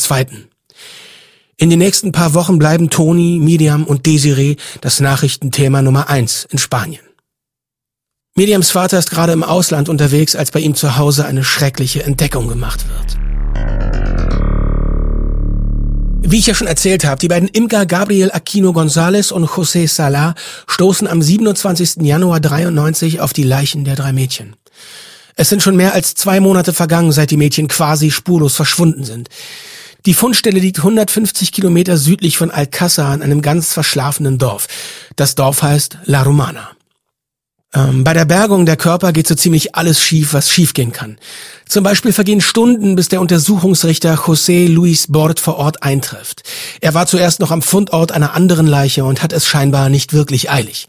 In 1.57 1.71
den 1.71 1.79
nächsten 1.79 2.13
paar 2.13 2.35
Wochen 2.35 2.59
bleiben 2.59 2.91
Toni, 2.91 3.39
Miriam 3.41 3.85
und 3.85 4.07
Desiree 4.07 4.57
das 4.81 5.01
Nachrichtenthema 5.01 5.83
Nummer 5.83 6.09
eins 6.09 6.47
in 6.51 6.59
Spanien. 6.59 7.03
Miriams 8.35 8.71
Vater 8.71 8.99
ist 8.99 9.11
gerade 9.11 9.33
im 9.33 9.45
Ausland 9.45 9.89
unterwegs, 9.89 10.35
als 10.35 10.51
bei 10.51 10.61
ihm 10.61 10.75
zu 10.75 10.97
Hause 10.97 11.25
eine 11.25 11.45
schreckliche 11.45 12.03
Entdeckung 12.03 12.49
gemacht 12.49 12.85
wird. 12.89 14.24
Wie 16.27 16.39
ich 16.39 16.47
ja 16.47 16.55
schon 16.55 16.67
erzählt 16.67 17.05
habe, 17.05 17.21
die 17.21 17.29
beiden 17.29 17.49
Imker 17.49 17.85
Gabriel 17.85 18.31
Aquino 18.33 18.71
González 18.71 19.31
und 19.31 19.45
José 19.47 19.87
Salah 19.87 20.35
stoßen 20.67 21.07
am 21.07 21.21
27. 21.21 21.97
Januar 22.01 22.41
93 22.41 23.21
auf 23.21 23.35
die 23.35 23.43
Leichen 23.43 23.85
der 23.85 23.95
drei 23.95 24.15
Mädchen. 24.15 24.57
Es 25.37 25.51
sind 25.51 25.63
schon 25.63 25.77
mehr 25.77 25.93
als 25.93 26.15
zwei 26.15 26.41
Monate 26.41 26.73
vergangen, 26.73 27.13
seit 27.13 27.31
die 27.31 27.37
Mädchen 27.37 27.69
quasi 27.69 28.11
spurlos 28.11 28.57
verschwunden 28.57 29.05
sind. 29.05 29.29
Die 30.07 30.15
Fundstelle 30.15 30.61
liegt 30.61 30.79
150 30.79 31.53
Kilometer 31.53 31.99
südlich 31.99 32.39
von 32.39 32.51
Alcázar 32.51 33.15
in 33.15 33.23
einem 33.23 33.43
ganz 33.43 33.75
verschlafenen 33.75 34.39
Dorf. 34.39 34.67
Das 35.17 35.35
Dorf 35.35 35.63
heißt 35.63 35.99
La 36.07 36.23
Romana. 36.23 36.71
Ähm, 37.75 38.05
bei 38.05 38.13
der 38.13 38.25
Bergung 38.25 38.67
der 38.67 38.77
Körper 38.77 39.13
geht 39.13 39.27
so 39.27 39.35
ziemlich 39.35 39.75
alles 39.75 40.01
schief, 40.01 40.33
was 40.33 40.51
schiefgehen 40.51 40.93
kann. 40.93 41.19
Zum 41.69 41.83
Beispiel 41.83 42.13
vergehen 42.13 42.41
Stunden, 42.41 42.95
bis 42.95 43.09
der 43.09 43.21
Untersuchungsrichter 43.21 44.15
José 44.15 44.69
Luis 44.69 45.09
Bort 45.09 45.41
vor 45.41 45.57
Ort 45.57 45.83
eintrifft. 45.83 46.43
Er 46.81 46.95
war 46.95 47.07
zuerst 47.07 47.41
noch 47.41 47.51
am 47.51 47.63
Fundort 47.63 48.13
einer 48.13 48.35
anderen 48.35 48.67
Leiche 48.67 49.05
und 49.05 49.23
hat 49.23 49.33
es 49.33 49.47
scheinbar 49.47 49.89
nicht 49.89 50.13
wirklich 50.13 50.51
eilig. 50.51 50.87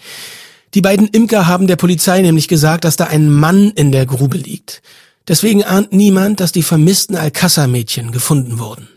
Die 0.75 0.81
beiden 0.81 1.07
Imker 1.07 1.47
haben 1.47 1.67
der 1.67 1.77
Polizei 1.77 2.21
nämlich 2.21 2.47
gesagt, 2.47 2.83
dass 2.83 2.97
da 2.97 3.05
ein 3.05 3.31
Mann 3.31 3.71
in 3.71 3.91
der 3.91 4.05
Grube 4.05 4.37
liegt. 4.37 4.81
Deswegen 5.27 5.63
ahnt 5.63 5.91
niemand, 5.91 6.39
dass 6.39 6.51
die 6.51 6.63
vermissten 6.63 7.15
Alcázar-Mädchen 7.15 8.11
gefunden 8.11 8.59
wurden. 8.59 8.87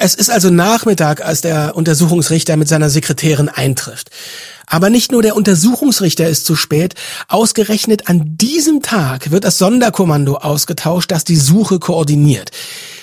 Es 0.00 0.14
ist 0.14 0.30
also 0.30 0.48
Nachmittag, 0.48 1.24
als 1.24 1.40
der 1.40 1.74
Untersuchungsrichter 1.74 2.56
mit 2.56 2.68
seiner 2.68 2.88
Sekretärin 2.88 3.48
eintrifft. 3.48 4.10
Aber 4.64 4.90
nicht 4.90 5.10
nur 5.10 5.22
der 5.22 5.34
Untersuchungsrichter 5.34 6.28
ist 6.28 6.46
zu 6.46 6.54
spät, 6.54 6.94
ausgerechnet 7.26 8.08
an 8.08 8.36
diesem 8.36 8.80
Tag 8.80 9.32
wird 9.32 9.42
das 9.42 9.58
Sonderkommando 9.58 10.36
ausgetauscht, 10.36 11.10
das 11.10 11.24
die 11.24 11.34
Suche 11.34 11.80
koordiniert. 11.80 12.52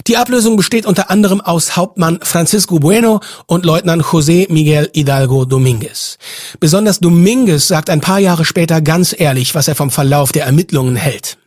Die 0.08 0.16
Ablösung 0.16 0.56
besteht 0.56 0.86
unter 0.86 1.10
anderem 1.10 1.42
aus 1.42 1.76
Hauptmann 1.76 2.20
Francisco 2.24 2.80
Bueno 2.80 3.20
und 3.46 3.66
Leutnant 3.66 4.04
José 4.04 4.50
Miguel 4.50 4.90
Hidalgo 4.94 5.44
Dominguez. 5.44 6.18
Besonders 6.62 7.02
Dominguez 7.02 7.68
sagt 7.68 7.90
ein 7.90 8.00
paar 8.00 8.20
Jahre 8.20 8.46
später 8.46 8.80
ganz 8.80 9.14
ehrlich, 9.18 9.54
was 9.54 9.68
er 9.68 9.76
vom 9.76 9.92
Verlauf 9.92 10.32
der 10.32 10.46
Ermittlungen 10.46 10.96
hält. 10.96 11.38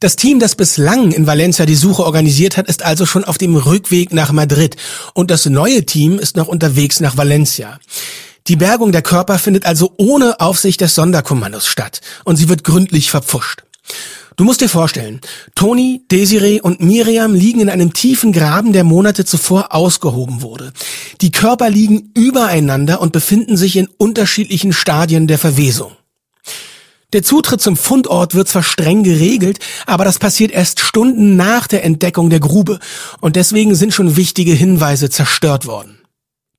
Das 0.00 0.16
Team, 0.16 0.40
das 0.40 0.54
bislang 0.54 1.12
in 1.12 1.26
Valencia 1.26 1.66
die 1.66 1.74
Suche 1.74 2.04
organisiert 2.04 2.56
hat, 2.56 2.68
ist 2.68 2.82
also 2.82 3.04
schon 3.04 3.22
auf 3.22 3.36
dem 3.36 3.54
Rückweg 3.54 4.14
nach 4.14 4.32
Madrid 4.32 4.76
und 5.12 5.30
das 5.30 5.44
neue 5.44 5.84
Team 5.84 6.18
ist 6.18 6.38
noch 6.38 6.48
unterwegs 6.48 7.00
nach 7.00 7.18
Valencia. 7.18 7.78
Die 8.46 8.56
Bergung 8.56 8.92
der 8.92 9.02
Körper 9.02 9.38
findet 9.38 9.66
also 9.66 9.92
ohne 9.98 10.40
Aufsicht 10.40 10.80
des 10.80 10.94
Sonderkommandos 10.94 11.66
statt 11.66 12.00
und 12.24 12.36
sie 12.36 12.48
wird 12.48 12.64
gründlich 12.64 13.10
verpfuscht. 13.10 13.62
Du 14.36 14.44
musst 14.44 14.62
dir 14.62 14.70
vorstellen, 14.70 15.20
Toni, 15.54 16.00
Desiree 16.10 16.62
und 16.62 16.80
Miriam 16.80 17.34
liegen 17.34 17.60
in 17.60 17.68
einem 17.68 17.92
tiefen 17.92 18.32
Graben, 18.32 18.72
der 18.72 18.84
Monate 18.84 19.26
zuvor 19.26 19.74
ausgehoben 19.74 20.40
wurde. 20.40 20.72
Die 21.20 21.30
Körper 21.30 21.68
liegen 21.68 22.10
übereinander 22.14 23.02
und 23.02 23.12
befinden 23.12 23.58
sich 23.58 23.76
in 23.76 23.86
unterschiedlichen 23.98 24.72
Stadien 24.72 25.26
der 25.26 25.38
Verwesung. 25.38 25.92
Der 27.12 27.24
Zutritt 27.24 27.60
zum 27.60 27.76
Fundort 27.76 28.34
wird 28.34 28.48
zwar 28.48 28.62
streng 28.62 29.02
geregelt, 29.02 29.58
aber 29.86 30.04
das 30.04 30.18
passiert 30.18 30.52
erst 30.52 30.80
Stunden 30.80 31.34
nach 31.34 31.66
der 31.66 31.84
Entdeckung 31.84 32.30
der 32.30 32.40
Grube 32.40 32.78
und 33.20 33.34
deswegen 33.34 33.74
sind 33.74 33.92
schon 33.92 34.16
wichtige 34.16 34.52
Hinweise 34.52 35.10
zerstört 35.10 35.66
worden. 35.66 35.99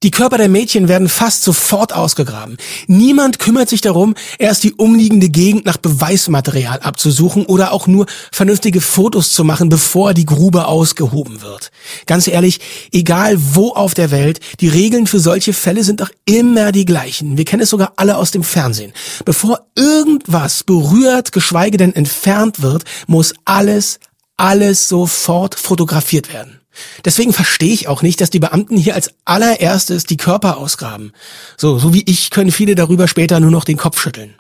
Die 0.04 0.10
Körper 0.10 0.40
der 0.40 0.50
Mädchen 0.50 0.88
werden 0.88 1.10
fast 1.10 1.44
sofort 1.44 1.94
ausgegraben. 1.94 2.58
Niemand 2.88 3.38
kümmert 3.38 3.70
sich 3.70 3.82
darum, 3.82 4.16
erst 4.40 4.64
die 4.64 4.74
umliegende 4.74 5.30
Gegend 5.30 5.66
nach 5.66 5.78
Beweismaterial 5.78 6.80
abzusuchen 6.80 7.46
oder 7.46 7.72
auch 7.72 7.86
nur 7.86 8.08
vernünftige 8.32 8.82
Fotos 8.82 9.32
zu 9.32 9.44
machen, 9.44 9.70
bevor 9.70 10.16
die 10.16 10.26
Grube 10.26 10.66
ausgehoben 10.66 11.44
wird. 11.44 11.70
Ganz 12.08 12.28
ehrlich, 12.28 12.62
egal 12.92 13.38
wo 13.54 13.74
auf 13.74 13.94
der 13.94 14.10
Welt, 14.10 14.40
die 14.60 14.70
Regeln 14.70 15.06
für 15.06 15.20
solche 15.20 15.54
Fälle 15.54 15.84
sind 15.84 16.02
doch 16.02 16.10
immer 16.26 16.72
die 16.72 16.86
gleichen. 16.86 17.38
Wir 17.38 17.46
kennen 17.46 17.62
es 17.62 17.70
sogar 17.70 17.94
alle 17.98 18.18
aus 18.18 18.32
dem 18.32 18.44
Fernsehen. 18.44 18.94
Bevor 19.24 19.68
irgendwas 19.76 20.64
berührt, 20.64 21.32
geschweige 21.32 21.78
denn 21.78 21.94
entfernt 21.94 22.64
wird, 22.64 22.86
muss 23.06 23.36
alles, 23.46 24.00
alles 24.36 24.90
sofort 24.90 25.54
fotografiert 25.54 26.34
werden. 26.34 26.61
Deswegen 27.06 27.34
verstehe 27.34 27.74
ich 27.74 27.88
auch 27.88 28.02
nicht, 28.02 28.22
dass 28.22 28.30
die 28.30 28.40
Beamten 28.40 28.78
hier 28.78 28.96
als 28.96 29.14
allererstes 29.26 30.06
die 30.06 30.18
Körper 30.18 30.58
ausgraben. 30.58 31.12
So, 31.58 31.78
so 31.80 31.94
wie 31.94 32.04
ich 32.06 32.30
können 32.30 32.52
viele 32.52 32.76
darüber 32.76 33.08
später 33.08 33.40
nur 33.40 33.52
noch 33.52 33.66
den 33.66 33.78
Kopf 33.78 34.02
schütteln. 34.02 34.36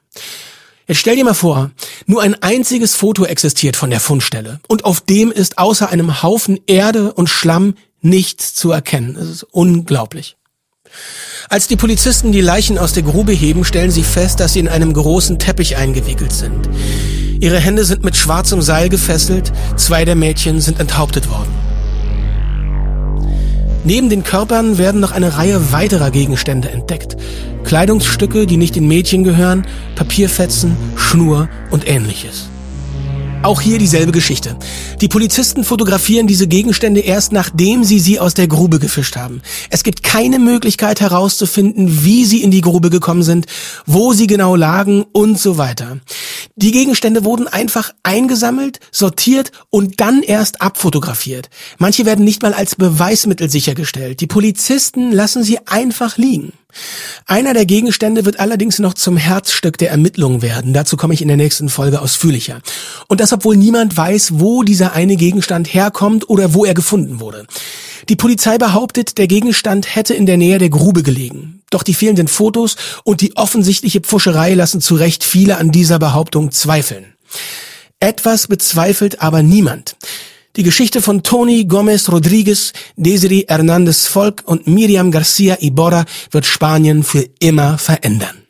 Jetzt 0.88 1.00
stell 1.00 1.15
dir 1.15 1.24
mal 1.24 1.34
vor, 1.34 1.72
nur 2.06 2.22
ein 2.22 2.41
einziges 2.41 2.96
Foto 2.96 3.26
existiert 3.26 3.76
von 3.76 3.89
der 3.89 4.00
Fundstelle 4.00 4.60
und 4.67 4.84
auf 4.84 5.00
dem 5.02 5.32
ist 5.32 5.58
außer 5.58 5.89
einem 5.89 6.22
Haufen 6.22 6.60
Erde 6.67 7.13
und 7.13 7.30
Schlamm 7.30 7.76
nichts 8.02 8.54
zu 8.54 8.72
erkennen. 8.72 9.15
Es 9.15 9.30
ist 9.30 9.44
unglaublich. 9.44 10.36
Als 11.50 11.67
die 11.67 11.76
Polizisten 11.76 12.32
die 12.32 12.41
Leichen 12.41 12.78
aus 12.78 12.94
der 12.94 13.04
Grube 13.04 13.32
heben, 13.32 13.63
stellen 13.63 13.91
sie 13.91 14.04
fest, 14.04 14.39
dass 14.39 14.54
sie 14.54 14.60
in 14.60 14.67
einem 14.67 14.94
großen 14.94 15.39
Teppich 15.39 15.78
eingewickelt 15.78 16.34
sind. 16.34 16.70
Ihre 17.39 17.60
Hände 17.60 17.86
sind 17.86 18.04
mit 18.04 18.17
schwarzem 18.17 18.62
Seil 18.62 18.89
gefesselt, 18.89 19.52
zwei 19.78 20.06
der 20.06 20.15
Mädchen 20.15 20.62
sind 20.62 20.80
enthauptet 20.80 21.30
worden. 21.30 21.61
Neben 23.84 24.10
den 24.10 24.24
Körpern 24.24 24.78
werden 24.78 25.02
noch 25.02 25.12
eine 25.12 25.38
Reihe 25.38 25.72
weiterer 25.72 26.12
Gegenstände 26.12 26.70
entdeckt. 26.70 27.17
Kleidungsstücke, 27.63 28.46
die 28.46 28.58
nicht 28.58 28.76
den 28.76 28.88
Mädchen 28.88 29.24
gehören, 29.24 29.65
Papierfetzen, 29.96 30.76
Schnur 30.96 31.50
und 31.72 31.88
ähnliches. 31.88 32.50
Auch 33.43 33.60
hier 33.60 33.80
dieselbe 33.80 34.12
Geschichte. 34.12 34.56
Die 35.01 35.08
Polizisten 35.08 35.63
fotografieren 35.63 36.27
diese 36.27 36.47
Gegenstände 36.47 36.99
erst 36.99 37.32
nachdem 37.32 37.84
sie 37.84 37.97
sie 37.97 38.19
aus 38.19 38.36
der 38.36 38.47
Grube 38.47 38.77
gefischt 38.77 39.15
haben. 39.15 39.41
Es 39.71 39.84
gibt 39.84 40.04
keine 40.04 40.38
Möglichkeit 40.38 41.01
herauszufinden, 41.01 42.04
wie 42.04 42.25
sie 42.25 42.43
in 42.43 42.51
die 42.51 42.62
Grube 42.62 42.91
gekommen 42.91 43.23
sind, 43.23 43.47
wo 43.88 44.13
sie 44.13 44.27
genau 44.27 44.56
lagen 44.56 45.06
und 45.12 45.39
so 45.39 45.58
weiter. 45.58 45.97
Die 46.56 46.71
Gegenstände 46.71 47.25
wurden 47.25 47.47
einfach 47.47 47.91
eingesammelt, 48.04 48.80
sortiert 48.91 49.51
und 49.71 49.99
dann 50.01 50.21
erst 50.21 50.62
abfotografiert. 50.62 51.49
Manche 51.80 52.06
werden 52.06 52.23
nicht 52.23 52.43
mal 52.43 52.54
als 52.54 52.75
Beweismittel 52.75 53.49
sichergestellt. 53.49 54.21
Die 54.21 54.27
Polizisten 54.27 55.12
lassen 55.12 55.43
sie 55.43 55.58
einfach 55.65 56.17
liegen. 56.17 56.54
Einer 57.25 57.53
der 57.53 57.65
Gegenstände 57.65 58.25
wird 58.25 58.39
allerdings 58.39 58.79
noch 58.79 58.93
zum 58.93 59.17
Herzstück 59.17 59.77
der 59.77 59.91
Ermittlungen 59.91 60.41
werden. 60.41 60.73
Dazu 60.73 60.97
komme 60.97 61.13
ich 61.13 61.21
in 61.21 61.27
der 61.27 61.38
nächsten 61.38 61.69
Folge 61.69 62.01
ausführlicher. 62.01 62.62
Und 63.07 63.19
das, 63.19 63.34
obwohl 63.34 63.55
niemand 63.55 63.95
weiß, 63.95 64.39
wo 64.39 64.63
dieser 64.63 64.93
eine 64.93 65.15
Gegenstand 65.15 65.73
herkommt 65.73 66.29
oder 66.29 66.53
wo 66.53 66.65
er 66.65 66.73
gefunden 66.73 67.19
wurde. 67.19 67.45
Die 68.10 68.15
Polizei 68.15 68.57
behauptet, 68.57 69.17
der 69.17 69.27
Gegenstand 69.27 69.95
hätte 69.95 70.13
in 70.13 70.25
der 70.25 70.38
Nähe 70.38 70.57
der 70.57 70.69
Grube 70.69 71.03
gelegen. 71.03 71.62
Doch 71.69 71.84
die 71.84 71.93
fehlenden 71.93 72.27
Fotos 72.27 72.75
und 73.03 73.21
die 73.21 73.38
offensichtliche 73.38 74.01
Pfuscherei 74.01 74.53
lassen 74.53 74.81
zu 74.81 74.95
Recht 74.95 75.23
viele 75.23 75.57
an 75.57 75.71
dieser 75.71 75.99
Behauptung 75.99 76.51
zweifeln. 76.51 77.05
Etwas 77.99 78.47
bezweifelt 78.47 79.21
aber 79.21 79.43
niemand. 79.43 79.95
Die 80.57 80.63
Geschichte 80.63 81.01
von 81.01 81.23
Tony 81.23 81.63
Gomez 81.63 82.11
Rodriguez, 82.11 82.73
Desiree 82.97 83.45
Hernandez 83.47 84.07
Volk 84.07 84.43
und 84.45 84.67
Miriam 84.67 85.09
Garcia 85.09 85.57
Iborra 85.61 86.03
wird 86.31 86.45
Spanien 86.45 87.03
für 87.03 87.25
immer 87.39 87.77
verändern. 87.77 88.47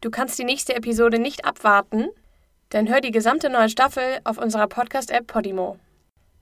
Du 0.00 0.10
kannst 0.10 0.36
die 0.40 0.44
nächste 0.44 0.74
Episode 0.74 1.20
nicht 1.20 1.44
abwarten? 1.44 2.08
Dann 2.70 2.88
hör 2.88 3.00
die 3.00 3.12
gesamte 3.12 3.48
neue 3.48 3.68
Staffel 3.68 4.18
auf 4.24 4.38
unserer 4.38 4.66
Podcast-App 4.66 5.28
Podimo. 5.28 5.78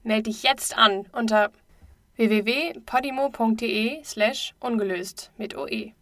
Meld 0.03 0.25
dich 0.25 0.41
jetzt 0.41 0.75
an 0.75 1.05
unter 1.11 1.51
www.podimo.de 2.15 4.03
slash 4.03 4.55
ungelöst 4.59 5.29
mit 5.37 5.55
OE. 5.55 5.93